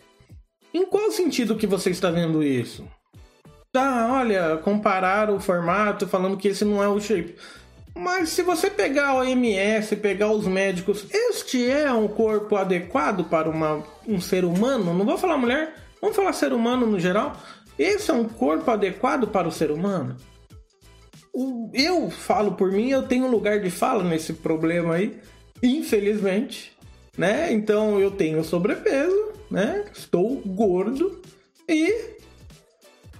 Em 0.73 0.85
qual 0.85 1.11
sentido 1.11 1.55
que 1.55 1.67
você 1.67 1.89
está 1.89 2.11
vendo 2.11 2.43
isso? 2.43 2.88
Tá, 3.71 4.09
olha, 4.11 4.57
comparar 4.57 5.29
o 5.29 5.39
formato 5.39 6.07
falando 6.07 6.38
que 6.38 6.47
esse 6.47 6.65
não 6.65 6.83
é 6.83 6.88
o 6.88 6.99
shape. 6.99 7.35
Mas 7.95 8.29
se 8.29 8.41
você 8.41 8.69
pegar 8.69 9.09
a 9.09 9.15
OMS, 9.15 9.95
pegar 9.97 10.31
os 10.31 10.47
médicos, 10.47 11.05
este 11.11 11.69
é 11.69 11.91
um 11.91 12.07
corpo 12.07 12.55
adequado 12.55 13.25
para 13.25 13.49
uma, 13.49 13.83
um 14.07 14.21
ser 14.21 14.45
humano? 14.45 14.93
Não 14.93 15.05
vou 15.05 15.17
falar 15.17 15.38
mulher, 15.38 15.75
vamos 16.01 16.15
falar 16.15 16.33
ser 16.33 16.53
humano 16.53 16.85
no 16.85 16.99
geral. 16.99 17.35
Esse 17.77 18.11
é 18.11 18.13
um 18.13 18.25
corpo 18.25 18.69
adequado 18.71 19.27
para 19.27 19.47
o 19.47 19.51
ser 19.51 19.71
humano? 19.71 20.15
Eu 21.73 22.09
falo 22.09 22.53
por 22.53 22.71
mim, 22.71 22.89
eu 22.89 23.03
tenho 23.03 23.29
lugar 23.29 23.59
de 23.59 23.69
fala 23.69 24.03
nesse 24.03 24.33
problema 24.33 24.95
aí, 24.95 25.19
infelizmente, 25.61 26.75
né? 27.18 27.51
Então 27.51 28.00
eu 28.00 28.12
tenho 28.12 28.44
sobrepeso, 28.44 29.32
né? 29.50 29.86
Estou 29.94 30.42
gordo 30.46 31.22
e 31.68 32.18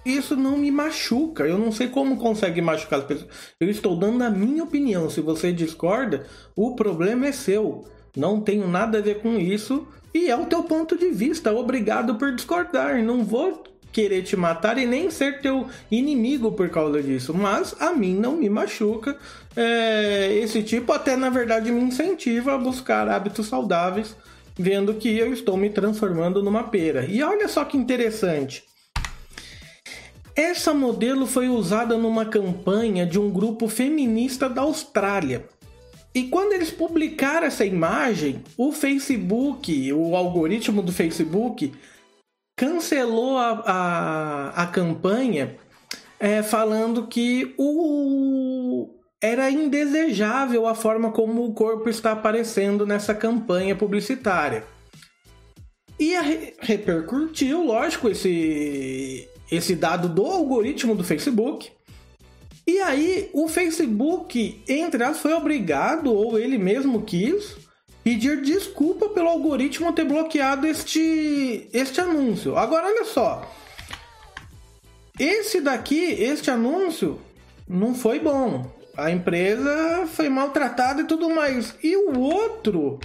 isso 0.06 0.36
não 0.36 0.58
me 0.58 0.72
machuca. 0.72 1.46
Eu 1.46 1.58
não 1.58 1.72
sei 1.72 1.88
como 1.88 2.18
consegue 2.18 2.62
machucar 2.62 3.00
as 3.00 3.06
pessoas. 3.06 3.30
Eu 3.60 3.70
estou 3.70 3.96
dando 3.96 4.24
a 4.24 4.30
minha 4.30 4.64
opinião. 4.64 5.10
Se 5.10 5.22
você 5.22 5.52
discorda, 5.52 6.26
o 6.56 6.76
problema 6.76 7.28
é 7.28 7.32
seu. 7.32 7.86
Não 8.16 8.42
tenho 8.42 8.68
nada 8.68 8.98
a 8.98 9.02
ver 9.02 9.22
com 9.22 9.38
isso 9.38 9.88
e 10.14 10.30
é 10.30 10.36
o 10.36 10.46
teu 10.46 10.64
ponto 10.64 10.98
de 10.98 11.10
vista. 11.10 11.54
Obrigado 11.54 12.16
por 12.16 12.34
discordar. 12.34 13.04
Não 13.04 13.24
vou 13.24 13.64
querer 13.92 14.24
te 14.24 14.36
matar 14.36 14.78
e 14.78 14.86
nem 14.86 15.10
ser 15.10 15.42
teu 15.42 15.68
inimigo 15.90 16.52
por 16.52 16.70
causa 16.70 17.02
disso. 17.02 17.34
Mas 17.34 17.76
a 17.80 17.94
mim 17.94 18.16
não 18.16 18.38
me 18.38 18.50
machuca. 18.50 19.18
É, 19.56 20.34
esse 20.42 20.64
tipo 20.64 20.92
até 20.94 21.16
na 21.16 21.30
verdade 21.30 21.72
me 21.72 21.82
incentiva 21.82 22.54
a 22.54 22.58
buscar 22.58 23.08
hábitos 23.10 23.48
saudáveis, 23.48 24.16
vendo 24.58 24.94
que 24.94 25.18
eu 25.18 25.34
estou 25.34 25.58
me 25.58 25.70
transformando 25.70 26.44
numa 26.44 26.64
pera. 26.64 27.06
E 27.06 27.22
olha 27.24 27.48
só 27.48 27.66
que 27.66 27.78
interessante. 27.78 28.64
Essa 30.36 30.74
modelo 30.74 31.26
foi 31.26 31.50
usada 31.50 31.98
numa 31.98 32.26
campanha 32.26 33.06
de 33.06 33.20
um 33.20 33.30
grupo 33.30 33.68
feminista 33.68 34.48
da 34.48 34.62
Austrália. 34.62 35.46
E 36.14 36.24
quando 36.24 36.54
eles 36.54 36.72
publicaram 36.72 37.46
essa 37.46 37.66
imagem, 37.66 38.42
o 38.58 38.72
Facebook, 38.72 39.92
o 39.94 40.16
algoritmo 40.16 40.82
do 40.82 40.92
Facebook, 40.92 41.74
cancelou 42.60 43.38
a, 43.38 43.64
a, 43.66 44.64
a 44.64 44.68
campanha 44.68 45.56
é, 46.20 46.44
falando 46.44 47.08
que 47.08 47.56
o, 47.58 48.90
era 49.22 49.50
indesejável 49.50 50.68
a 50.68 50.76
forma 50.76 51.10
como 51.10 51.46
o 51.46 51.54
corpo 51.54 51.90
está 51.90 52.12
aparecendo 52.12 52.86
nessa 52.86 53.16
campanha 53.16 53.78
publicitária. 53.78 54.66
E 55.98 56.14
a, 56.14 56.22
repercutiu, 56.60 57.64
lógico, 57.64 58.10
esse, 58.10 59.26
esse 59.50 59.74
dado 59.74 60.10
do 60.10 60.26
algoritmo 60.26 60.94
do 60.96 61.04
Facebook. 61.04 61.72
E 62.68 62.82
aí 62.82 63.30
o 63.32 63.48
Facebook, 63.48 64.62
entre 64.68 65.02
as 65.02 65.20
foi 65.20 65.32
obrigado, 65.32 66.14
ou 66.14 66.38
ele 66.38 66.58
mesmo 66.58 67.04
quis, 67.04 67.56
pedir 68.10 68.42
desculpa 68.42 69.10
pelo 69.10 69.30
algoritmo 69.30 69.94
ter 69.94 70.04
bloqueado 70.04 70.66
este, 70.66 71.70
este 71.72 72.02
anúncio. 72.02 72.58
Agora 72.58 72.88
olha 72.88 73.06
só. 73.06 73.48
Esse 75.20 75.62
daqui, 75.62 76.14
este 76.14 76.50
anúncio, 76.50 77.22
não 77.68 77.94
foi 77.94 78.20
bom. 78.20 78.66
A 78.98 79.12
empresa 79.12 80.08
foi 80.08 80.28
maltratada 80.28 81.02
e 81.02 81.06
tudo 81.06 81.30
mais. 81.30 81.76
E 81.84 81.96
o 81.96 82.20
outro, 82.20 83.00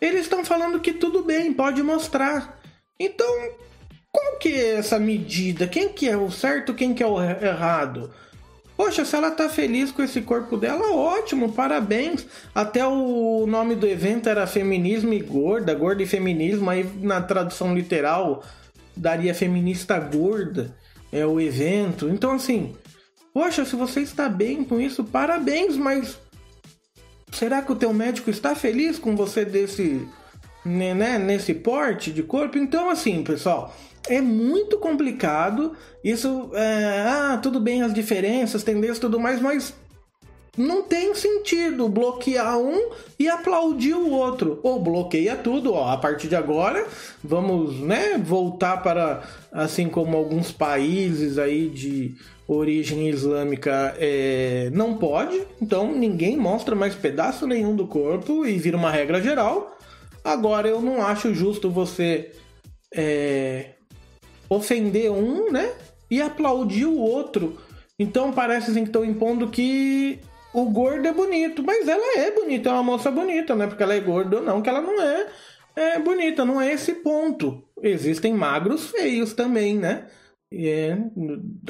eles 0.00 0.20
estão 0.20 0.44
falando 0.44 0.78
que 0.78 0.92
tudo 0.92 1.24
bem, 1.24 1.52
pode 1.52 1.82
mostrar. 1.82 2.60
Então, 3.00 3.26
qual 4.12 4.38
que 4.38 4.50
é 4.50 4.76
essa 4.76 5.00
medida? 5.00 5.66
Quem 5.66 5.88
que 5.88 6.08
é 6.08 6.16
o 6.16 6.30
certo, 6.30 6.74
quem 6.74 6.94
que 6.94 7.02
é 7.02 7.06
o 7.06 7.20
errado? 7.20 8.14
Poxa, 8.82 9.04
se 9.04 9.14
ela 9.14 9.30
tá 9.30 9.48
feliz 9.48 9.92
com 9.92 10.02
esse 10.02 10.20
corpo 10.22 10.56
dela, 10.56 10.90
ótimo, 10.90 11.52
parabéns. 11.52 12.26
Até 12.52 12.84
o 12.84 13.46
nome 13.46 13.76
do 13.76 13.86
evento 13.86 14.28
era 14.28 14.44
Feminismo 14.44 15.12
e 15.12 15.20
Gorda, 15.20 15.72
Gorda 15.72 16.02
e 16.02 16.06
Feminismo, 16.06 16.68
aí 16.68 16.84
na 17.00 17.22
tradução 17.22 17.76
literal 17.76 18.42
daria 18.96 19.32
Feminista 19.36 20.00
Gorda, 20.00 20.74
é 21.12 21.24
o 21.24 21.40
evento. 21.40 22.08
Então, 22.08 22.32
assim, 22.32 22.74
poxa, 23.32 23.64
se 23.64 23.76
você 23.76 24.00
está 24.00 24.28
bem 24.28 24.64
com 24.64 24.80
isso, 24.80 25.04
parabéns, 25.04 25.76
mas 25.76 26.18
será 27.30 27.62
que 27.62 27.70
o 27.70 27.76
teu 27.76 27.94
médico 27.94 28.30
está 28.30 28.56
feliz 28.56 28.98
com 28.98 29.14
você 29.14 29.44
desse, 29.44 30.04
né, 30.64 31.20
nesse 31.20 31.54
porte 31.54 32.10
de 32.10 32.24
corpo? 32.24 32.58
Então, 32.58 32.90
assim, 32.90 33.22
pessoal, 33.22 33.72
é 34.08 34.20
muito 34.20 34.78
complicado. 34.78 35.72
Isso, 36.02 36.50
é, 36.54 37.04
ah, 37.06 37.38
tudo 37.42 37.60
bem 37.60 37.82
as 37.82 37.94
diferenças, 37.94 38.62
tendências, 38.62 38.98
tudo 38.98 39.20
mais, 39.20 39.40
mas 39.40 39.74
não 40.56 40.82
tem 40.82 41.14
sentido 41.14 41.88
bloquear 41.88 42.58
um 42.58 42.90
e 43.18 43.28
aplaudir 43.28 43.94
o 43.94 44.10
outro. 44.10 44.60
Ou 44.62 44.80
bloqueia 44.80 45.36
tudo, 45.36 45.72
ó, 45.72 45.88
a 45.90 45.96
partir 45.96 46.28
de 46.28 46.36
agora 46.36 46.86
vamos, 47.24 47.80
né, 47.80 48.18
voltar 48.18 48.82
para 48.82 49.22
assim 49.50 49.88
como 49.88 50.16
alguns 50.16 50.52
países 50.52 51.38
aí 51.38 51.68
de 51.68 52.14
origem 52.46 53.08
islâmica 53.08 53.94
é, 53.98 54.68
não 54.74 54.98
pode, 54.98 55.40
então 55.60 55.94
ninguém 55.94 56.36
mostra 56.36 56.74
mais 56.74 56.94
pedaço 56.94 57.46
nenhum 57.46 57.74
do 57.74 57.86
corpo 57.86 58.44
e 58.44 58.58
vira 58.58 58.76
uma 58.76 58.90
regra 58.90 59.22
geral. 59.22 59.78
Agora 60.22 60.68
eu 60.68 60.80
não 60.82 61.02
acho 61.02 61.34
justo 61.34 61.70
você 61.70 62.32
é, 62.94 63.70
ofender 64.52 65.10
um, 65.10 65.50
né? 65.50 65.72
E 66.10 66.20
aplaudir 66.20 66.86
o 66.86 66.98
outro. 66.98 67.58
Então 67.98 68.32
parece 68.32 68.70
assim 68.70 68.82
que 68.82 68.88
estão 68.88 69.04
impondo 69.04 69.48
que 69.48 70.18
o 70.52 70.66
gordo 70.66 71.06
é 71.06 71.12
bonito. 71.12 71.62
Mas 71.62 71.88
ela 71.88 72.18
é 72.18 72.30
bonita, 72.30 72.68
é 72.68 72.72
uma 72.72 72.82
moça 72.82 73.10
bonita, 73.10 73.54
não 73.54 73.64
é 73.64 73.68
porque 73.68 73.82
ela 73.82 73.94
é 73.94 74.00
gorda 74.00 74.38
ou 74.38 74.42
não, 74.42 74.60
que 74.60 74.68
ela 74.68 74.80
não 74.80 75.00
é, 75.00 75.26
é 75.76 75.98
bonita, 75.98 76.44
não 76.44 76.60
é 76.60 76.72
esse 76.72 76.94
ponto. 76.94 77.62
Existem 77.82 78.34
magros 78.34 78.90
feios 78.90 79.32
também, 79.32 79.78
né? 79.78 80.06
É, 80.54 80.98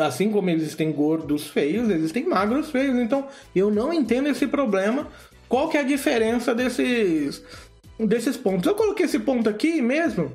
assim 0.01 0.33
como 0.33 0.51
existem 0.51 0.91
gordos 0.91 1.47
feios, 1.47 1.89
existem 1.89 2.27
magros 2.27 2.71
feios. 2.71 2.99
Então, 2.99 3.29
eu 3.55 3.71
não 3.71 3.93
entendo 3.93 4.29
esse 4.29 4.47
problema. 4.47 5.07
Qual 5.49 5.69
que 5.69 5.77
é 5.77 5.81
a 5.81 5.85
diferença 5.85 6.55
desses, 6.55 7.45
desses 7.99 8.37
pontos? 8.37 8.67
Eu 8.67 8.75
coloquei 8.75 9.07
esse 9.07 9.21
ponto 9.21 9.49
aqui 9.49 9.81
mesmo 9.81 10.33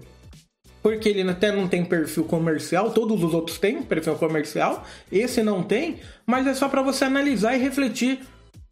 porque 0.87 1.09
ele 1.09 1.29
até 1.29 1.51
não 1.51 1.67
tem 1.67 1.83
perfil 1.83 2.23
comercial, 2.23 2.91
todos 2.91 3.21
os 3.21 3.33
outros 3.33 3.59
têm 3.59 3.83
perfil 3.83 4.15
comercial, 4.15 4.85
esse 5.11 5.43
não 5.43 5.61
tem, 5.61 5.99
mas 6.25 6.47
é 6.47 6.53
só 6.53 6.69
para 6.69 6.81
você 6.81 7.03
analisar 7.03 7.55
e 7.55 7.59
refletir 7.59 8.21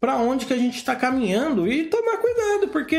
para 0.00 0.16
onde 0.16 0.46
que 0.46 0.54
a 0.54 0.56
gente 0.56 0.76
está 0.76 0.96
caminhando 0.96 1.70
e 1.70 1.84
tomar 1.84 2.16
cuidado, 2.16 2.68
porque 2.68 2.96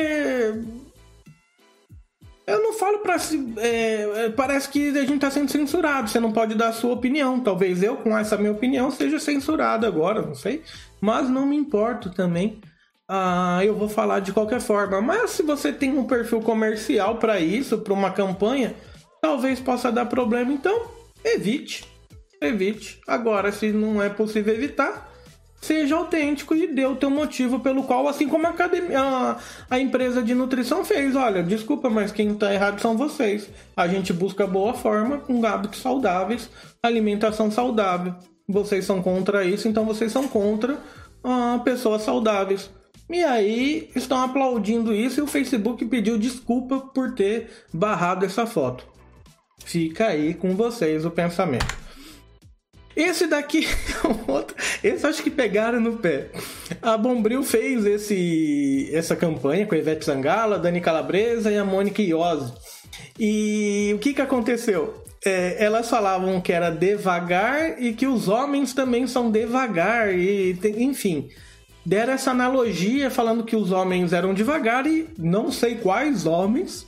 eu 2.46 2.62
não 2.62 2.74
falo 2.74 3.00
para 3.00 3.16
é, 3.58 4.26
é, 4.26 4.30
parece 4.30 4.70
que 4.70 4.90
a 4.90 5.02
gente 5.02 5.16
está 5.16 5.32
sendo 5.32 5.52
censurado, 5.52 6.12
você 6.12 6.20
não 6.20 6.32
pode 6.32 6.54
dar 6.54 6.68
a 6.68 6.74
sua 6.74 6.94
opinião. 6.94 7.40
Talvez 7.40 7.82
eu 7.82 7.98
com 7.98 8.16
essa 8.16 8.38
minha 8.38 8.52
opinião 8.52 8.92
seja 8.92 9.20
censurado 9.20 9.88
agora, 9.88 10.22
não 10.22 10.36
sei, 10.36 10.62
mas 11.02 11.28
não 11.28 11.48
me 11.48 11.56
importo 11.56 12.12
também. 12.12 12.62
Ah, 13.10 13.62
eu 13.64 13.74
vou 13.74 13.90
falar 13.90 14.20
de 14.20 14.32
qualquer 14.32 14.62
forma. 14.62 15.02
Mas 15.02 15.32
se 15.32 15.42
você 15.42 15.74
tem 15.74 15.98
um 15.98 16.06
perfil 16.06 16.40
comercial 16.42 17.16
para 17.16 17.40
isso, 17.40 17.80
para 17.80 17.94
uma 17.94 18.12
campanha, 18.12 18.76
talvez 19.22 19.60
possa 19.60 19.92
dar 19.92 20.06
problema. 20.06 20.52
Então, 20.52 20.88
evite. 21.24 21.86
Evite. 22.42 23.00
Agora, 23.08 23.52
se 23.52 23.72
não 23.72 24.02
é 24.02 24.10
possível 24.10 24.54
evitar, 24.54 25.12
seja 25.62 25.96
autêntico 25.96 26.56
e 26.56 26.68
dê 26.68 26.86
o 26.86 26.96
teu 26.96 27.10
motivo 27.10 27.60
pelo 27.60 27.84
qual, 27.84 28.08
assim 28.08 28.28
como 28.28 28.46
a, 28.46 28.52
academia, 28.52 29.00
a, 29.00 29.38
a 29.70 29.80
empresa 29.80 30.22
de 30.22 30.34
nutrição 30.36 30.86
fez. 30.86 31.16
Olha, 31.16 31.44
desculpa, 31.44 31.90
mas 31.90 32.12
quem 32.12 32.32
está 32.32 32.54
errado 32.54 32.80
são 32.80 32.98
vocês. 32.98 33.50
A 33.76 33.88
gente 33.88 34.14
busca 34.14 34.46
boa 34.46 34.74
forma, 34.74 35.18
com 35.20 35.46
hábitos 35.46 35.82
saudáveis, 35.82 36.50
alimentação 36.82 37.50
saudável. 37.50 38.16
Vocês 38.48 38.86
são 38.86 39.02
contra 39.02 39.44
isso, 39.44 39.68
então 39.68 39.84
vocês 39.86 40.12
são 40.12 40.28
contra 40.28 40.78
ah, 41.24 41.60
pessoas 41.64 42.04
saudáveis. 42.04 42.70
E 43.10 43.24
aí 43.24 43.90
estão 43.96 44.22
aplaudindo 44.22 44.94
isso 44.94 45.20
e 45.20 45.24
o 45.24 45.28
Facebook 45.28 45.86
pediu 45.86 46.18
desculpa 46.18 46.80
por 46.80 47.14
ter 47.14 47.50
barrado 47.74 48.26
essa 48.26 48.46
foto. 48.46 48.86
Fica 49.68 50.08
aí 50.08 50.34
com 50.34 50.56
vocês 50.56 51.04
o 51.04 51.12
pensamento. 51.12 51.78
Esse 52.96 53.28
daqui 53.28 53.68
é 54.02 54.08
um 54.08 54.32
outro. 54.32 54.56
Esse 54.82 55.06
acho 55.06 55.22
que 55.22 55.30
pegaram 55.30 55.82
no 55.82 55.98
pé. 55.98 56.30
A 56.82 56.98
Bombril 56.98 57.44
fez 57.44 57.86
esse, 57.86 58.90
essa 58.94 59.14
campanha 59.14 59.66
com 59.66 59.76
a 59.76 59.78
Ivete 59.78 60.06
Sangala, 60.06 60.58
Dani 60.58 60.80
Calabresa 60.80 61.52
e 61.52 61.58
a 61.58 61.66
Mônica 61.66 62.02
Iose. 62.02 62.54
E 63.20 63.92
o 63.94 64.00
que, 64.00 64.14
que 64.14 64.22
aconteceu? 64.22 65.04
É, 65.26 65.62
elas 65.62 65.90
falavam 65.90 66.40
que 66.40 66.54
era 66.54 66.70
devagar 66.70 67.82
e 67.82 67.92
que 67.92 68.08
os 68.08 68.30
homens 68.30 68.74
também 68.74 69.06
são 69.06 69.30
devagar, 69.30 70.18
e 70.18 70.58
enfim. 70.78 71.28
deram 71.86 72.14
essa 72.14 72.32
analogia 72.32 73.12
falando 73.12 73.44
que 73.44 73.56
os 73.56 73.74
homens 73.74 74.14
eram 74.14 74.34
devagar 74.34 74.88
e 74.88 75.10
não 75.18 75.52
sei 75.52 75.76
quais 75.76 76.26
homens, 76.26 76.88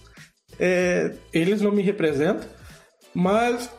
é, 0.58 1.12
eles 1.34 1.62
não 1.62 1.72
me 1.72 1.82
representam, 1.82 2.48
mas 3.14 3.70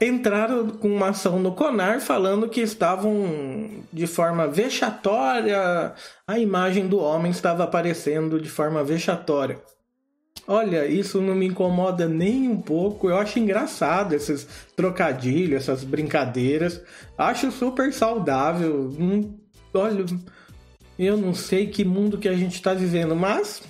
entraram 0.00 0.68
com 0.68 0.88
uma 0.88 1.10
ação 1.10 1.38
no 1.38 1.52
CONAR 1.52 2.00
falando 2.00 2.48
que 2.48 2.60
estavam 2.60 3.84
de 3.92 4.06
forma 4.06 4.48
vexatória, 4.48 5.94
a 6.26 6.38
imagem 6.38 6.88
do 6.88 6.98
homem 6.98 7.30
estava 7.30 7.64
aparecendo 7.64 8.40
de 8.40 8.48
forma 8.48 8.82
vexatória. 8.82 9.60
Olha, 10.46 10.86
isso 10.86 11.20
não 11.20 11.36
me 11.36 11.46
incomoda 11.46 12.08
nem 12.08 12.48
um 12.48 12.60
pouco. 12.60 13.08
Eu 13.08 13.16
acho 13.16 13.38
engraçado 13.38 14.12
esses 14.12 14.46
trocadilhos, 14.74 15.62
essas 15.62 15.84
brincadeiras. 15.84 16.82
Acho 17.16 17.52
super 17.52 17.92
saudável. 17.92 18.92
Hum, 18.98 19.38
olha, 19.72 20.04
eu 20.98 21.16
não 21.16 21.32
sei 21.32 21.68
que 21.68 21.84
mundo 21.84 22.18
que 22.18 22.28
a 22.28 22.34
gente 22.34 22.56
está 22.56 22.74
vivendo, 22.74 23.14
mas 23.14 23.62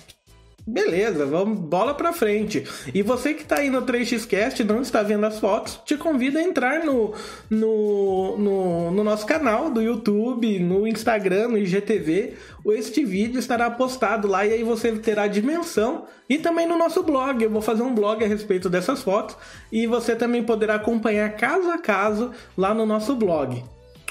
Beleza, 0.65 1.25
vamos 1.25 1.59
bola 1.59 1.93
pra 1.93 2.13
frente. 2.13 2.63
E 2.93 3.01
você 3.01 3.33
que 3.33 3.43
tá 3.43 3.59
aí 3.59 3.69
no 3.69 3.81
3xcast 3.81 4.61
e 4.61 4.63
não 4.63 4.81
está 4.81 5.03
vendo 5.03 5.25
as 5.25 5.37
fotos, 5.37 5.81
te 5.83 5.97
convido 5.97 6.37
a 6.37 6.41
entrar 6.41 6.85
no, 6.85 7.13
no, 7.49 8.37
no, 8.37 8.91
no, 8.91 9.03
nosso 9.03 9.25
canal 9.25 9.69
do 9.69 9.81
YouTube, 9.81 10.59
no 10.59 10.87
Instagram, 10.87 11.49
no 11.49 11.57
IGTV. 11.57 12.35
Este 12.67 13.03
vídeo 13.03 13.39
estará 13.39 13.69
postado 13.69 14.25
lá 14.25 14.45
e 14.45 14.53
aí 14.53 14.63
você 14.63 14.93
terá 14.93 15.27
dimensão. 15.27 16.05
E 16.29 16.37
também 16.37 16.65
no 16.65 16.77
nosso 16.77 17.03
blog, 17.03 17.43
eu 17.43 17.49
vou 17.49 17.61
fazer 17.61 17.83
um 17.83 17.93
blog 17.93 18.23
a 18.23 18.27
respeito 18.27 18.69
dessas 18.69 19.03
fotos. 19.03 19.35
E 19.69 19.85
você 19.85 20.15
também 20.15 20.43
poderá 20.43 20.75
acompanhar 20.75 21.35
caso 21.35 21.69
a 21.71 21.77
caso 21.77 22.31
lá 22.57 22.73
no 22.73 22.85
nosso 22.85 23.13
blog. 23.15 23.61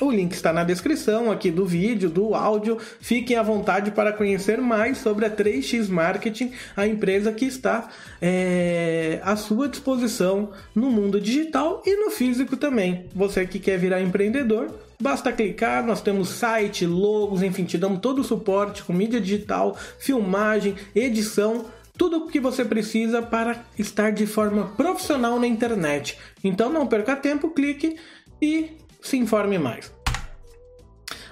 O 0.03 0.11
link 0.11 0.33
está 0.33 0.53
na 0.53 0.65
descrição 0.65 1.31
aqui 1.31 1.49
do 1.49 1.65
vídeo, 1.65 2.11
do 2.11 2.35
áudio. 2.35 2.77
Fiquem 3.01 3.37
à 3.37 3.43
vontade 3.43 3.93
para 3.93 4.13
conhecer 4.13 4.61
mais 4.61 4.99
sobre 4.99 5.25
a 5.25 5.31
3x 5.31 5.89
Marketing, 5.89 6.51
a 6.77 6.85
empresa 6.89 7.31
que 7.31 7.45
está 7.45 7.89
é, 8.21 9.21
à 9.23 9.37
sua 9.37 9.69
disposição 9.69 10.51
no 10.75 10.91
mundo 10.91 11.21
digital 11.21 11.85
e 11.87 11.95
no 11.95 12.11
físico 12.11 12.57
também. 12.57 13.07
Você 13.15 13.47
que 13.47 13.61
quer 13.61 13.79
virar 13.79 14.03
empreendedor, 14.03 14.75
Basta 15.01 15.33
clicar, 15.33 15.85
nós 15.85 16.01
temos 16.01 16.29
site, 16.29 16.87
logos, 16.87 17.43
enfim, 17.43 17.65
te 17.65 17.77
damos 17.77 17.99
todo 17.99 18.21
o 18.21 18.25
suporte 18.25 18.85
com 18.85 18.93
mídia 18.93 19.21
digital, 19.21 19.77
filmagem, 19.99 20.77
edição, 20.95 21.65
tudo 21.99 22.19
o 22.19 22.29
que 22.29 22.39
você 22.39 22.65
precisa 22.65 23.21
para 23.21 23.65
estar 23.77 24.13
de 24.13 24.29
forma 24.29 24.67
profissional 24.77 25.41
na 25.41 25.47
internet. 25.49 26.17
Então 26.45 26.73
não 26.73 26.87
perca 26.87 27.17
tempo, 27.17 27.51
clique 27.51 27.97
e 28.41 28.77
se 29.03 29.17
informe 29.17 29.59
mais. 29.59 29.93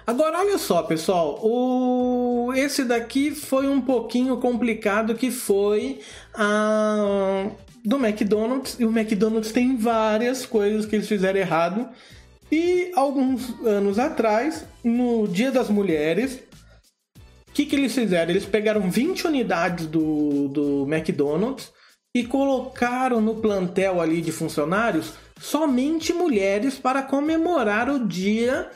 Agora 0.07 0.39
olha 0.41 0.59
só, 0.59 0.83
pessoal, 0.83 1.39
o 1.43 2.53
esse 2.55 2.85
daqui 2.85 3.31
foi 3.31 3.69
um 3.69 3.81
pouquinho 3.81 4.37
complicado 4.39 5.15
que 5.15 5.31
foi 5.31 6.01
a 6.35 7.47
do 7.85 7.97
McDonald's 7.97 8.77
e 8.79 8.85
o 8.85 8.91
McDonald's 8.91 9.53
tem 9.53 9.77
várias 9.77 10.45
coisas 10.45 10.85
que 10.85 10.97
eles 10.97 11.09
fizeram 11.09 11.39
errado. 11.39 11.89
E 12.51 12.91
alguns 12.97 13.55
anos 13.65 13.99
atrás, 13.99 14.67
no 14.83 15.29
Dia 15.29 15.53
das 15.53 15.71
Mulheres, 15.71 16.41
o 17.49 17.53
que, 17.53 17.65
que 17.65 17.77
eles 17.77 17.95
fizeram? 17.95 18.31
Eles 18.31 18.45
pegaram 18.45 18.91
20 18.91 19.29
unidades 19.29 19.87
do, 19.87 20.49
do 20.49 20.87
McDonald's 20.93 21.73
e 22.15 22.25
colocaram 22.25 23.21
no 23.21 23.37
plantel 23.37 24.01
ali 24.01 24.21
de 24.21 24.33
funcionários 24.33 25.13
somente 25.41 26.13
mulheres 26.13 26.79
para 26.79 27.03
comemorar 27.03 27.89
o 27.89 28.07
Dia 28.07 28.71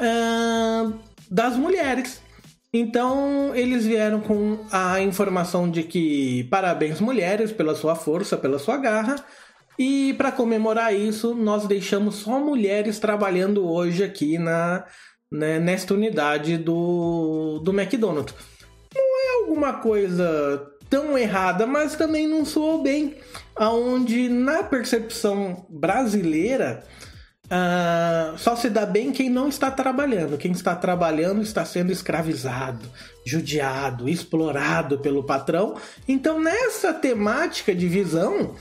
uh, 0.00 0.98
das 1.30 1.56
Mulheres. 1.56 2.22
Então 2.72 3.54
eles 3.54 3.86
vieram 3.86 4.20
com 4.20 4.64
a 4.72 5.00
informação 5.00 5.70
de 5.70 5.82
que 5.82 6.44
parabéns 6.44 7.00
mulheres 7.00 7.52
pela 7.52 7.74
sua 7.74 7.94
força, 7.94 8.36
pela 8.36 8.58
sua 8.58 8.76
garra. 8.78 9.16
E 9.78 10.14
para 10.14 10.32
comemorar 10.32 10.94
isso, 10.94 11.34
nós 11.34 11.66
deixamos 11.66 12.16
só 12.16 12.40
mulheres 12.40 12.98
trabalhando 12.98 13.68
hoje 13.68 14.02
aqui 14.02 14.38
na 14.38 14.84
né, 15.30 15.58
nesta 15.58 15.92
unidade 15.92 16.56
do, 16.56 17.60
do 17.62 17.78
McDonald's. 17.78 18.34
Não 18.94 19.02
é 19.02 19.42
alguma 19.42 19.74
coisa 19.74 20.66
tão 20.88 21.16
errada, 21.16 21.66
mas 21.66 21.96
também 21.96 22.26
não 22.26 22.44
soou 22.44 22.82
bem. 22.82 23.16
Aonde 23.54 24.28
na 24.28 24.62
percepção 24.62 25.66
brasileira 25.68 26.84
uh, 27.46 28.36
só 28.38 28.54
se 28.56 28.68
dá 28.68 28.84
bem 28.84 29.12
quem 29.12 29.30
não 29.30 29.48
está 29.48 29.70
trabalhando. 29.70 30.38
Quem 30.38 30.52
está 30.52 30.74
trabalhando 30.74 31.42
está 31.42 31.64
sendo 31.64 31.90
escravizado, 31.90 32.86
judiado, 33.24 34.08
explorado 34.08 34.98
pelo 34.98 35.24
patrão. 35.24 35.76
Então 36.06 36.40
nessa 36.40 36.92
temática 36.92 37.74
de 37.74 37.88
visão 37.88 38.54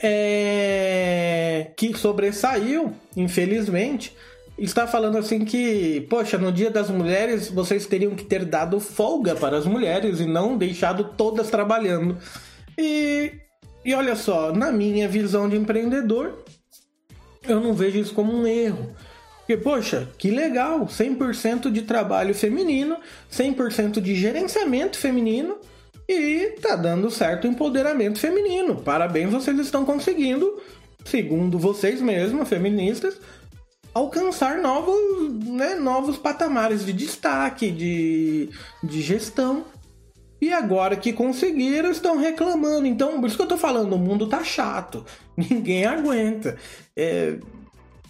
é, 0.00 1.72
que 1.76 1.96
sobressaiu, 1.96 2.94
infelizmente, 3.16 4.14
está 4.58 4.86
falando 4.86 5.18
assim 5.18 5.44
que, 5.44 6.06
poxa, 6.10 6.36
no 6.36 6.50
Dia 6.50 6.70
das 6.70 6.90
Mulheres 6.90 7.48
vocês 7.48 7.86
teriam 7.86 8.14
que 8.14 8.24
ter 8.24 8.44
dado 8.44 8.80
folga 8.80 9.34
para 9.34 9.56
as 9.56 9.66
mulheres 9.66 10.20
e 10.20 10.26
não 10.26 10.56
deixado 10.56 11.04
todas 11.16 11.48
trabalhando. 11.48 12.18
E, 12.76 13.32
e 13.84 13.94
olha 13.94 14.16
só, 14.16 14.52
na 14.52 14.72
minha 14.72 15.08
visão 15.08 15.48
de 15.48 15.56
empreendedor, 15.56 16.44
eu 17.46 17.60
não 17.60 17.74
vejo 17.74 17.98
isso 17.98 18.14
como 18.14 18.32
um 18.32 18.46
erro. 18.46 18.94
Porque, 19.38 19.56
poxa, 19.56 20.08
que 20.18 20.30
legal, 20.30 20.86
100% 20.86 21.70
de 21.70 21.82
trabalho 21.82 22.34
feminino, 22.34 22.98
100% 23.32 24.00
de 24.00 24.14
gerenciamento 24.14 24.98
feminino 24.98 25.56
e 26.06 26.56
tá 26.60 26.76
dando 26.76 27.10
certo 27.10 27.46
empoderamento 27.46 28.18
feminino. 28.18 28.76
Parabéns, 28.76 29.30
vocês 29.30 29.58
estão 29.58 29.84
conseguindo, 29.84 30.60
segundo 31.04 31.58
vocês 31.58 32.00
mesmos, 32.00 32.48
feministas, 32.48 33.18
alcançar 33.98 34.58
novos, 34.58 35.32
né, 35.44 35.74
novos 35.74 36.16
patamares 36.16 36.84
de 36.84 36.92
destaque, 36.92 37.70
de, 37.70 38.48
de 38.82 39.02
gestão. 39.02 39.64
E 40.40 40.52
agora 40.52 40.96
que 40.96 41.12
conseguiram, 41.12 41.90
estão 41.90 42.16
reclamando. 42.16 42.86
Então, 42.86 43.20
por 43.20 43.26
isso 43.26 43.36
que 43.36 43.42
eu 43.42 43.48
tô 43.48 43.58
falando, 43.58 43.92
o 43.94 43.98
mundo 43.98 44.28
tá 44.28 44.44
chato. 44.44 45.04
Ninguém 45.36 45.84
aguenta. 45.84 46.56
É... 46.96 47.38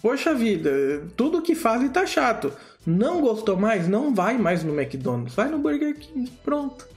Poxa 0.01 0.33
vida, 0.33 1.07
tudo 1.17 1.41
que 1.41 1.55
fazem 1.55 1.89
tá 1.89 2.05
chato. 2.05 2.53
Não 2.85 3.19
gostou 3.19 3.57
mais? 3.57 3.87
Não 3.87 4.13
vai 4.13 4.37
mais 4.37 4.63
no 4.63 4.79
McDonald's. 4.79 5.35
Vai 5.35 5.49
no 5.49 5.57
Burger 5.57 5.97
King. 5.97 6.31
Pronto. 6.43 6.87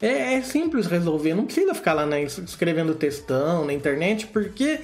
É, 0.00 0.34
é 0.34 0.42
simples 0.42 0.86
resolver. 0.86 1.34
Não 1.34 1.46
precisa 1.46 1.74
ficar 1.74 1.94
lá 1.94 2.06
né, 2.06 2.22
escrevendo 2.22 2.94
textão 2.94 3.64
na 3.64 3.72
internet, 3.72 4.26
porque 4.28 4.80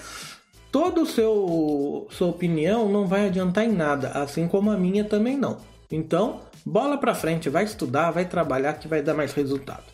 todo 0.72 1.02
o 1.02 1.06
seu 1.06 2.08
sua 2.10 2.28
opinião 2.28 2.88
não 2.88 3.06
vai 3.06 3.26
adiantar 3.26 3.64
em 3.64 3.72
nada, 3.72 4.08
assim 4.08 4.48
como 4.48 4.70
a 4.70 4.76
minha 4.76 5.04
também 5.04 5.36
não. 5.36 5.58
Então, 5.90 6.40
bola 6.64 6.96
para 6.96 7.14
frente, 7.14 7.50
vai 7.50 7.64
estudar, 7.64 8.10
vai 8.10 8.24
trabalhar 8.24 8.72
que 8.72 8.88
vai 8.88 9.02
dar 9.02 9.12
mais 9.12 9.34
resultado. 9.34 9.84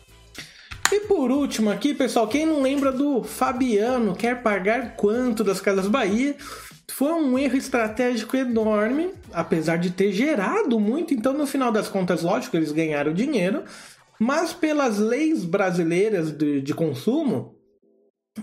E 0.91 1.01
por 1.01 1.29
último 1.29 1.69
aqui, 1.69 1.93
pessoal, 1.93 2.27
quem 2.27 2.45
não 2.45 2.61
lembra 2.61 2.91
do 2.91 3.21
Fabiano 3.21 4.15
quer 4.15 4.41
pagar 4.41 4.95
quanto 4.95 5.43
das 5.43 5.59
Casas 5.59 5.87
Bahia? 5.87 6.35
Foi 6.91 7.13
um 7.13 7.37
erro 7.37 7.57
estratégico 7.57 8.35
enorme, 8.35 9.11
apesar 9.31 9.77
de 9.77 9.91
ter 9.91 10.11
gerado 10.11 10.79
muito. 10.79 11.13
Então, 11.13 11.33
no 11.33 11.45
final 11.45 11.71
das 11.71 11.87
contas, 11.87 12.23
lógico, 12.23 12.57
eles 12.57 12.71
ganharam 12.71 13.13
dinheiro, 13.13 13.63
mas 14.17 14.51
pelas 14.51 14.97
leis 14.97 15.45
brasileiras 15.45 16.31
de, 16.31 16.61
de 16.61 16.73
consumo, 16.73 17.58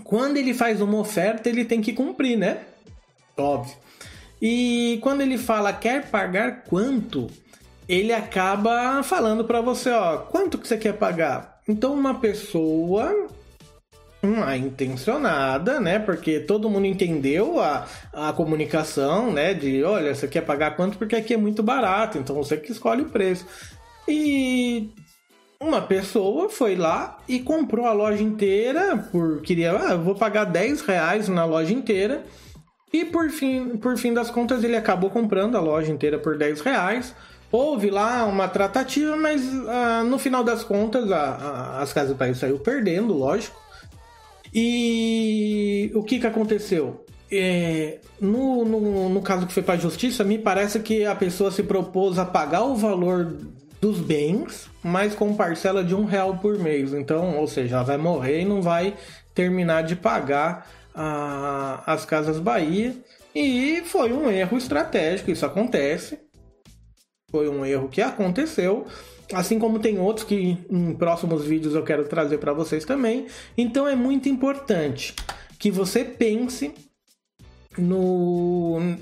quando 0.03 0.37
ele 0.37 0.53
faz 0.53 0.81
uma 0.81 0.97
oferta, 0.97 1.49
ele 1.49 1.65
tem 1.65 1.81
que 1.81 1.93
cumprir, 1.93 2.37
né? 2.37 2.61
Óbvio. 3.37 3.75
E 4.41 4.99
quando 5.01 5.21
ele 5.21 5.37
fala 5.37 5.73
quer 5.73 6.09
pagar 6.09 6.63
quanto, 6.63 7.27
ele 7.87 8.13
acaba 8.13 9.01
falando 9.03 9.43
para 9.45 9.61
você, 9.61 9.89
ó, 9.89 10.17
quanto 10.17 10.57
que 10.57 10.67
você 10.67 10.77
quer 10.77 10.93
pagar? 10.93 11.59
Então 11.67 11.93
uma 11.93 12.15
pessoa 12.15 13.27
uma 14.21 14.57
intencionada, 14.57 15.79
né? 15.79 15.99
Porque 15.99 16.39
todo 16.39 16.69
mundo 16.69 16.85
entendeu 16.85 17.59
a, 17.59 17.85
a 18.11 18.33
comunicação, 18.33 19.31
né? 19.31 19.53
De 19.53 19.83
olha, 19.83 20.13
você 20.13 20.27
quer 20.27 20.41
pagar 20.41 20.75
quanto 20.75 20.97
porque 20.97 21.15
aqui 21.15 21.33
é 21.33 21.37
muito 21.37 21.61
barato, 21.63 22.17
então 22.17 22.35
você 22.35 22.57
que 22.57 22.71
escolhe 22.71 23.03
o 23.03 23.09
preço. 23.09 23.45
E 24.07 24.89
uma 25.59 25.81
pessoa 25.81 26.49
foi 26.49 26.75
lá 26.75 27.17
e 27.27 27.39
comprou 27.39 27.85
a 27.85 27.93
loja 27.93 28.21
inteira 28.21 28.97
por 29.11 29.41
queria, 29.41 29.71
ah, 29.71 29.95
vou 29.95 30.15
pagar 30.15 30.45
10 30.45 30.81
reais 30.81 31.27
na 31.27 31.45
loja 31.45 31.73
inteira. 31.73 32.23
E 32.93 33.03
por 33.03 33.29
fim, 33.29 33.77
por 33.77 33.97
fim 33.97 34.13
das 34.13 34.29
contas, 34.29 34.63
ele 34.63 34.75
acabou 34.75 35.09
comprando 35.09 35.57
a 35.57 35.59
loja 35.59 35.91
inteira 35.91 36.17
por 36.17 36.37
10 36.37 36.61
reais. 36.61 37.13
Houve 37.51 37.89
lá 37.89 38.25
uma 38.25 38.47
tratativa, 38.47 39.15
mas 39.15 39.41
ah, 39.67 40.03
no 40.03 40.17
final 40.17 40.43
das 40.43 40.63
contas, 40.63 41.11
a, 41.11 41.17
a, 41.17 41.81
as 41.81 41.91
Casas 41.91 42.15
Bahia 42.15 42.35
saiu 42.35 42.59
perdendo, 42.59 43.13
lógico. 43.13 43.59
E 44.53 45.91
o 45.93 46.03
que, 46.03 46.19
que 46.19 46.27
aconteceu? 46.27 47.05
É, 47.29 47.99
no, 48.21 48.63
no, 48.63 49.09
no 49.09 49.21
caso 49.21 49.45
que 49.45 49.53
foi 49.53 49.63
para 49.63 49.77
justiça, 49.77 50.23
me 50.23 50.37
parece 50.37 50.79
que 50.79 51.05
a 51.05 51.13
pessoa 51.13 51.51
se 51.51 51.63
propôs 51.63 52.17
a 52.17 52.25
pagar 52.25 52.63
o 52.63 52.75
valor 52.75 53.35
dos 53.79 53.99
bens, 53.99 54.69
mas 54.83 55.13
com 55.13 55.35
parcela 55.35 55.83
de 55.83 55.93
um 55.93 56.05
real 56.05 56.37
por 56.37 56.57
mês. 56.57 56.93
Então, 56.93 57.37
ou 57.37 57.47
seja, 57.47 57.75
ela 57.75 57.83
vai 57.83 57.97
morrer 57.97 58.41
e 58.41 58.45
não 58.45 58.61
vai 58.61 58.95
terminar 59.33 59.83
de 59.83 59.95
pagar 59.95 60.69
a, 60.93 61.83
as 61.85 62.05
Casas 62.05 62.39
Bahia. 62.39 62.95
E 63.35 63.83
foi 63.85 64.11
um 64.11 64.29
erro 64.31 64.57
estratégico, 64.57 65.29
isso 65.29 65.45
acontece. 65.45 66.19
Foi 67.29 67.47
um 67.47 67.65
erro 67.65 67.87
que 67.87 68.01
aconteceu. 68.01 68.87
Assim 69.31 69.59
como 69.59 69.79
tem 69.79 69.99
outros 69.99 70.25
que 70.25 70.57
em 70.69 70.95
próximos 70.95 71.45
vídeos 71.45 71.75
eu 71.75 71.83
quero 71.83 72.07
trazer 72.07 72.37
para 72.39 72.53
vocês 72.53 72.85
também. 72.85 73.27
Então 73.57 73.87
é 73.87 73.95
muito 73.95 74.27
importante 74.29 75.13
que 75.59 75.69
você 75.69 76.03
pense 76.03 76.73
no 77.77 78.97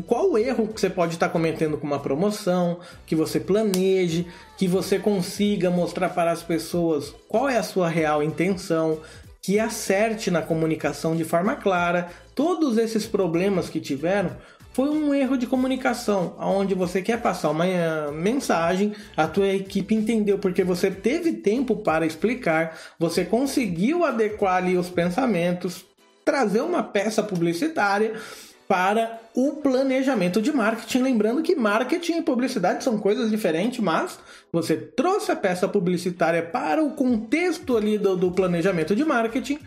qual 0.00 0.30
o 0.30 0.38
erro 0.38 0.68
que 0.68 0.80
você 0.80 0.90
pode 0.90 1.14
estar 1.14 1.28
cometendo 1.28 1.78
com 1.78 1.86
uma 1.86 2.00
promoção, 2.00 2.80
que 3.06 3.14
você 3.14 3.38
planeje, 3.38 4.26
que 4.56 4.66
você 4.66 4.98
consiga 4.98 5.70
mostrar 5.70 6.08
para 6.10 6.32
as 6.32 6.42
pessoas 6.42 7.14
qual 7.28 7.48
é 7.48 7.56
a 7.56 7.62
sua 7.62 7.88
real 7.88 8.22
intenção, 8.22 9.00
que 9.40 9.60
acerte 9.60 10.30
na 10.30 10.42
comunicação 10.42 11.14
de 11.14 11.22
forma 11.22 11.54
clara. 11.54 12.08
Todos 12.34 12.78
esses 12.78 13.06
problemas 13.06 13.68
que 13.68 13.78
tiveram 13.78 14.30
foi 14.72 14.88
um 14.88 15.14
erro 15.14 15.38
de 15.38 15.46
comunicação, 15.46 16.34
onde 16.40 16.74
você 16.74 17.00
quer 17.00 17.22
passar 17.22 17.50
uma 17.50 17.64
eh, 17.64 18.10
mensagem, 18.10 18.92
a 19.16 19.28
tua 19.28 19.46
equipe 19.46 19.94
entendeu 19.94 20.36
porque 20.36 20.64
você 20.64 20.90
teve 20.90 21.34
tempo 21.34 21.76
para 21.76 22.04
explicar, 22.04 22.76
você 22.98 23.24
conseguiu 23.24 24.04
adequar 24.04 24.56
ali 24.56 24.76
os 24.76 24.90
pensamentos, 24.90 25.84
trazer 26.24 26.60
uma 26.60 26.82
peça 26.82 27.22
publicitária 27.22 28.14
para 28.66 29.20
o 29.34 29.52
planejamento 29.56 30.40
de 30.40 30.52
marketing. 30.52 31.02
Lembrando 31.02 31.42
que 31.42 31.54
marketing 31.54 32.18
e 32.18 32.22
publicidade 32.22 32.82
são 32.82 32.98
coisas 32.98 33.30
diferentes, 33.30 33.80
mas 33.80 34.18
você 34.52 34.76
trouxe 34.76 35.30
a 35.30 35.36
peça 35.36 35.68
publicitária 35.68 36.42
para 36.42 36.82
o 36.82 36.92
contexto 36.92 37.76
ali 37.76 37.98
do, 37.98 38.16
do 38.16 38.30
planejamento 38.30 38.94
de 38.94 39.04
marketing. 39.04 39.58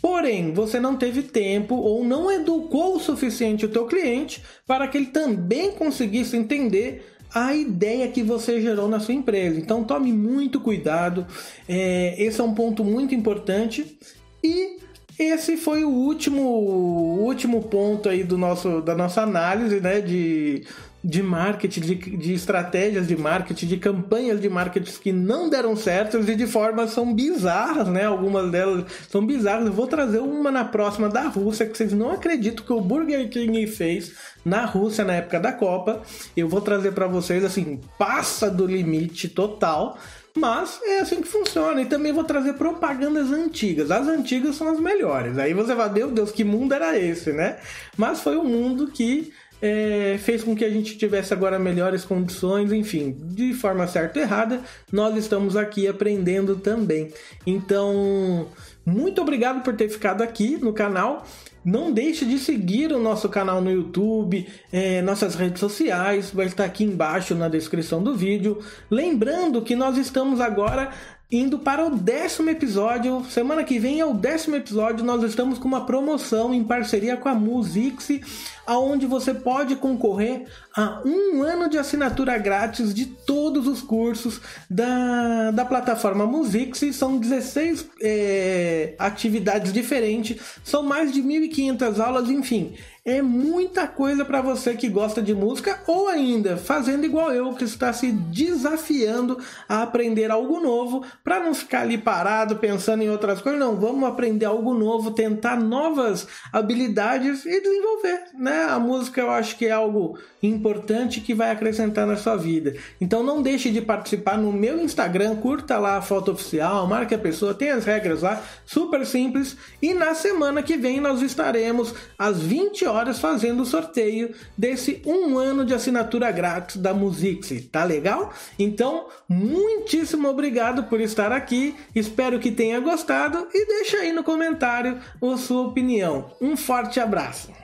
Porém, 0.00 0.52
você 0.52 0.78
não 0.78 0.96
teve 0.96 1.22
tempo 1.22 1.74
ou 1.76 2.04
não 2.04 2.30
educou 2.30 2.96
o 2.96 3.00
suficiente 3.00 3.64
o 3.64 3.70
teu 3.70 3.86
cliente 3.86 4.42
para 4.66 4.86
que 4.86 4.98
ele 4.98 5.06
também 5.06 5.72
conseguisse 5.72 6.36
entender 6.36 7.14
a 7.34 7.54
ideia 7.54 8.06
que 8.08 8.22
você 8.22 8.60
gerou 8.60 8.88
na 8.88 9.00
sua 9.00 9.14
empresa. 9.14 9.58
Então 9.58 9.82
tome 9.82 10.12
muito 10.12 10.60
cuidado. 10.60 11.26
É, 11.68 12.14
esse 12.22 12.40
é 12.40 12.44
um 12.44 12.54
ponto 12.54 12.84
muito 12.84 13.14
importante. 13.14 13.98
E 14.42 14.76
esse 15.18 15.56
foi 15.56 15.84
o 15.84 15.90
último, 15.90 16.42
último 16.42 17.62
ponto 17.62 18.08
aí 18.08 18.24
do 18.24 18.36
nosso, 18.36 18.80
da 18.80 18.94
nossa 18.94 19.22
análise 19.22 19.80
né, 19.80 20.00
de, 20.00 20.64
de 21.04 21.22
marketing, 21.22 21.80
de, 21.80 21.94
de 21.94 22.32
estratégias 22.32 23.06
de 23.06 23.16
marketing, 23.16 23.66
de 23.66 23.76
campanhas 23.76 24.40
de 24.40 24.48
marketing 24.48 24.92
que 25.00 25.12
não 25.12 25.48
deram 25.48 25.76
certo 25.76 26.18
e 26.18 26.34
de 26.34 26.46
forma 26.46 26.88
são 26.88 27.12
bizarras, 27.14 27.88
né? 27.88 28.06
Algumas 28.06 28.50
delas 28.50 28.86
são 29.08 29.24
bizarras. 29.24 29.66
Eu 29.66 29.72
vou 29.72 29.86
trazer 29.86 30.18
uma 30.18 30.50
na 30.50 30.64
próxima 30.64 31.08
da 31.08 31.28
Rússia 31.28 31.66
que 31.66 31.76
vocês 31.76 31.92
não 31.92 32.10
acreditam 32.10 32.64
que 32.64 32.72
o 32.72 32.80
Burger 32.80 33.28
King 33.28 33.66
fez 33.66 34.12
na 34.44 34.64
Rússia 34.64 35.04
na 35.04 35.14
época 35.14 35.38
da 35.38 35.52
Copa. 35.52 36.02
Eu 36.36 36.48
vou 36.48 36.60
trazer 36.60 36.92
para 36.92 37.06
vocês 37.06 37.44
assim, 37.44 37.80
passa 37.98 38.50
do 38.50 38.66
limite 38.66 39.28
total. 39.28 39.98
Mas 40.36 40.80
é 40.82 40.98
assim 40.98 41.20
que 41.20 41.28
funciona. 41.28 41.80
E 41.80 41.86
também 41.86 42.12
vou 42.12 42.24
trazer 42.24 42.54
propagandas 42.54 43.30
antigas. 43.30 43.90
As 43.90 44.08
antigas 44.08 44.56
são 44.56 44.68
as 44.68 44.80
melhores. 44.80 45.38
Aí 45.38 45.54
você 45.54 45.74
vai, 45.74 45.88
meu 45.90 46.10
Deus, 46.10 46.32
que 46.32 46.42
mundo 46.42 46.74
era 46.74 46.98
esse, 46.98 47.32
né? 47.32 47.58
Mas 47.96 48.20
foi 48.20 48.36
um 48.36 48.44
mundo 48.44 48.88
que 48.88 49.32
é, 49.62 50.18
fez 50.18 50.42
com 50.44 50.54
que 50.54 50.64
a 50.64 50.68
gente 50.68 50.98
tivesse 50.98 51.32
agora 51.32 51.58
melhores 51.58 52.04
condições, 52.04 52.70
enfim, 52.70 53.16
de 53.18 53.54
forma 53.54 53.86
certa 53.86 54.18
ou 54.18 54.24
errada, 54.24 54.60
nós 54.92 55.16
estamos 55.16 55.56
aqui 55.56 55.88
aprendendo 55.88 56.56
também. 56.56 57.10
Então, 57.46 58.48
muito 58.84 59.22
obrigado 59.22 59.62
por 59.62 59.74
ter 59.74 59.88
ficado 59.88 60.22
aqui 60.22 60.58
no 60.58 60.72
canal. 60.72 61.24
Não 61.64 61.90
deixe 61.90 62.26
de 62.26 62.38
seguir 62.38 62.92
o 62.92 62.98
nosso 62.98 63.28
canal 63.28 63.60
no 63.60 63.70
YouTube, 63.70 64.46
é, 64.70 65.00
nossas 65.00 65.34
redes 65.34 65.60
sociais, 65.60 66.30
vai 66.30 66.46
estar 66.46 66.64
aqui 66.64 66.84
embaixo 66.84 67.34
na 67.34 67.48
descrição 67.48 68.02
do 68.02 68.14
vídeo. 68.14 68.62
Lembrando 68.90 69.62
que 69.62 69.74
nós 69.74 69.96
estamos 69.96 70.40
agora 70.40 70.90
indo 71.30 71.58
para 71.58 71.86
o 71.86 71.96
décimo 71.96 72.50
episódio. 72.50 73.24
Semana 73.28 73.64
que 73.64 73.78
vem 73.78 74.00
é 74.00 74.04
o 74.04 74.14
décimo 74.14 74.56
episódio. 74.56 75.04
Nós 75.04 75.22
estamos 75.22 75.58
com 75.58 75.66
uma 75.66 75.86
promoção 75.86 76.54
em 76.54 76.62
parceria 76.62 77.16
com 77.16 77.28
a 77.28 77.34
Musix 77.34 78.20
aonde 78.66 79.06
você 79.06 79.34
pode 79.34 79.76
concorrer 79.76 80.46
a 80.74 81.02
um 81.04 81.42
ano 81.42 81.68
de 81.68 81.76
assinatura 81.76 82.38
grátis 82.38 82.94
de 82.94 83.06
todos 83.06 83.66
os 83.66 83.82
cursos 83.82 84.40
da, 84.68 85.50
da 85.50 85.64
plataforma 85.64 86.26
Musix. 86.26 86.80
São 86.94 87.18
16 87.18 87.86
é, 88.00 88.94
atividades 88.98 89.72
diferentes, 89.72 90.40
são 90.62 90.82
mais 90.82 91.12
de 91.12 91.22
1.500 91.22 91.98
aulas, 92.00 92.28
enfim. 92.28 92.74
É 93.06 93.20
muita 93.20 93.86
coisa 93.86 94.24
para 94.24 94.40
você 94.40 94.72
que 94.72 94.88
gosta 94.88 95.20
de 95.20 95.34
música 95.34 95.78
ou 95.86 96.08
ainda 96.08 96.56
fazendo 96.56 97.04
igual 97.04 97.30
eu, 97.30 97.52
que 97.52 97.64
está 97.64 97.92
se 97.92 98.10
desafiando 98.10 99.38
a 99.68 99.82
aprender 99.82 100.30
algo 100.30 100.58
novo 100.58 101.04
para 101.22 101.38
não 101.38 101.52
ficar 101.54 101.82
ali 101.82 101.98
parado 101.98 102.56
pensando 102.56 103.02
em 103.02 103.10
outras 103.10 103.42
coisas. 103.42 103.60
Não, 103.60 103.76
vamos 103.76 104.08
aprender 104.08 104.46
algo 104.46 104.72
novo, 104.72 105.10
tentar 105.10 105.60
novas 105.60 106.26
habilidades 106.50 107.44
e 107.44 107.60
desenvolver, 107.60 108.22
né? 108.38 108.68
A 108.70 108.78
música 108.78 109.20
eu 109.20 109.30
acho 109.30 109.58
que 109.58 109.66
é 109.66 109.72
algo 109.72 110.18
importante 110.42 111.20
que 111.20 111.34
vai 111.34 111.50
acrescentar 111.50 112.06
na 112.06 112.16
sua 112.16 112.36
vida. 112.36 112.74
Então 112.98 113.22
não 113.22 113.42
deixe 113.42 113.70
de 113.70 113.82
participar 113.82 114.38
no 114.38 114.50
meu 114.50 114.80
Instagram, 114.80 115.36
curta 115.36 115.78
lá 115.78 115.98
a 115.98 116.02
foto 116.02 116.32
oficial, 116.32 116.86
marque 116.86 117.14
a 117.14 117.18
pessoa, 117.18 117.52
tem 117.52 117.70
as 117.70 117.84
regras 117.84 118.22
lá, 118.22 118.42
super 118.64 119.04
simples. 119.04 119.58
E 119.82 119.92
na 119.92 120.14
semana 120.14 120.62
que 120.62 120.78
vem 120.78 121.02
nós 121.02 121.20
estaremos 121.20 121.94
às 122.18 122.40
20 122.40 122.86
horas 122.86 122.93
horas 122.94 123.18
fazendo 123.18 123.62
o 123.62 123.66
sorteio 123.66 124.34
desse 124.56 125.02
um 125.04 125.36
ano 125.38 125.64
de 125.64 125.74
assinatura 125.74 126.30
grátis 126.30 126.76
da 126.76 126.94
Musix. 126.94 127.52
Tá 127.70 127.84
legal? 127.84 128.32
Então, 128.58 129.08
muitíssimo 129.28 130.28
obrigado 130.28 130.84
por 130.84 131.00
estar 131.00 131.32
aqui. 131.32 131.74
Espero 131.94 132.38
que 132.38 132.50
tenha 132.50 132.80
gostado 132.80 133.48
e 133.52 133.66
deixa 133.66 133.98
aí 133.98 134.12
no 134.12 134.22
comentário 134.22 134.98
a 135.22 135.36
sua 135.36 135.62
opinião. 135.62 136.30
Um 136.40 136.56
forte 136.56 137.00
abraço. 137.00 137.63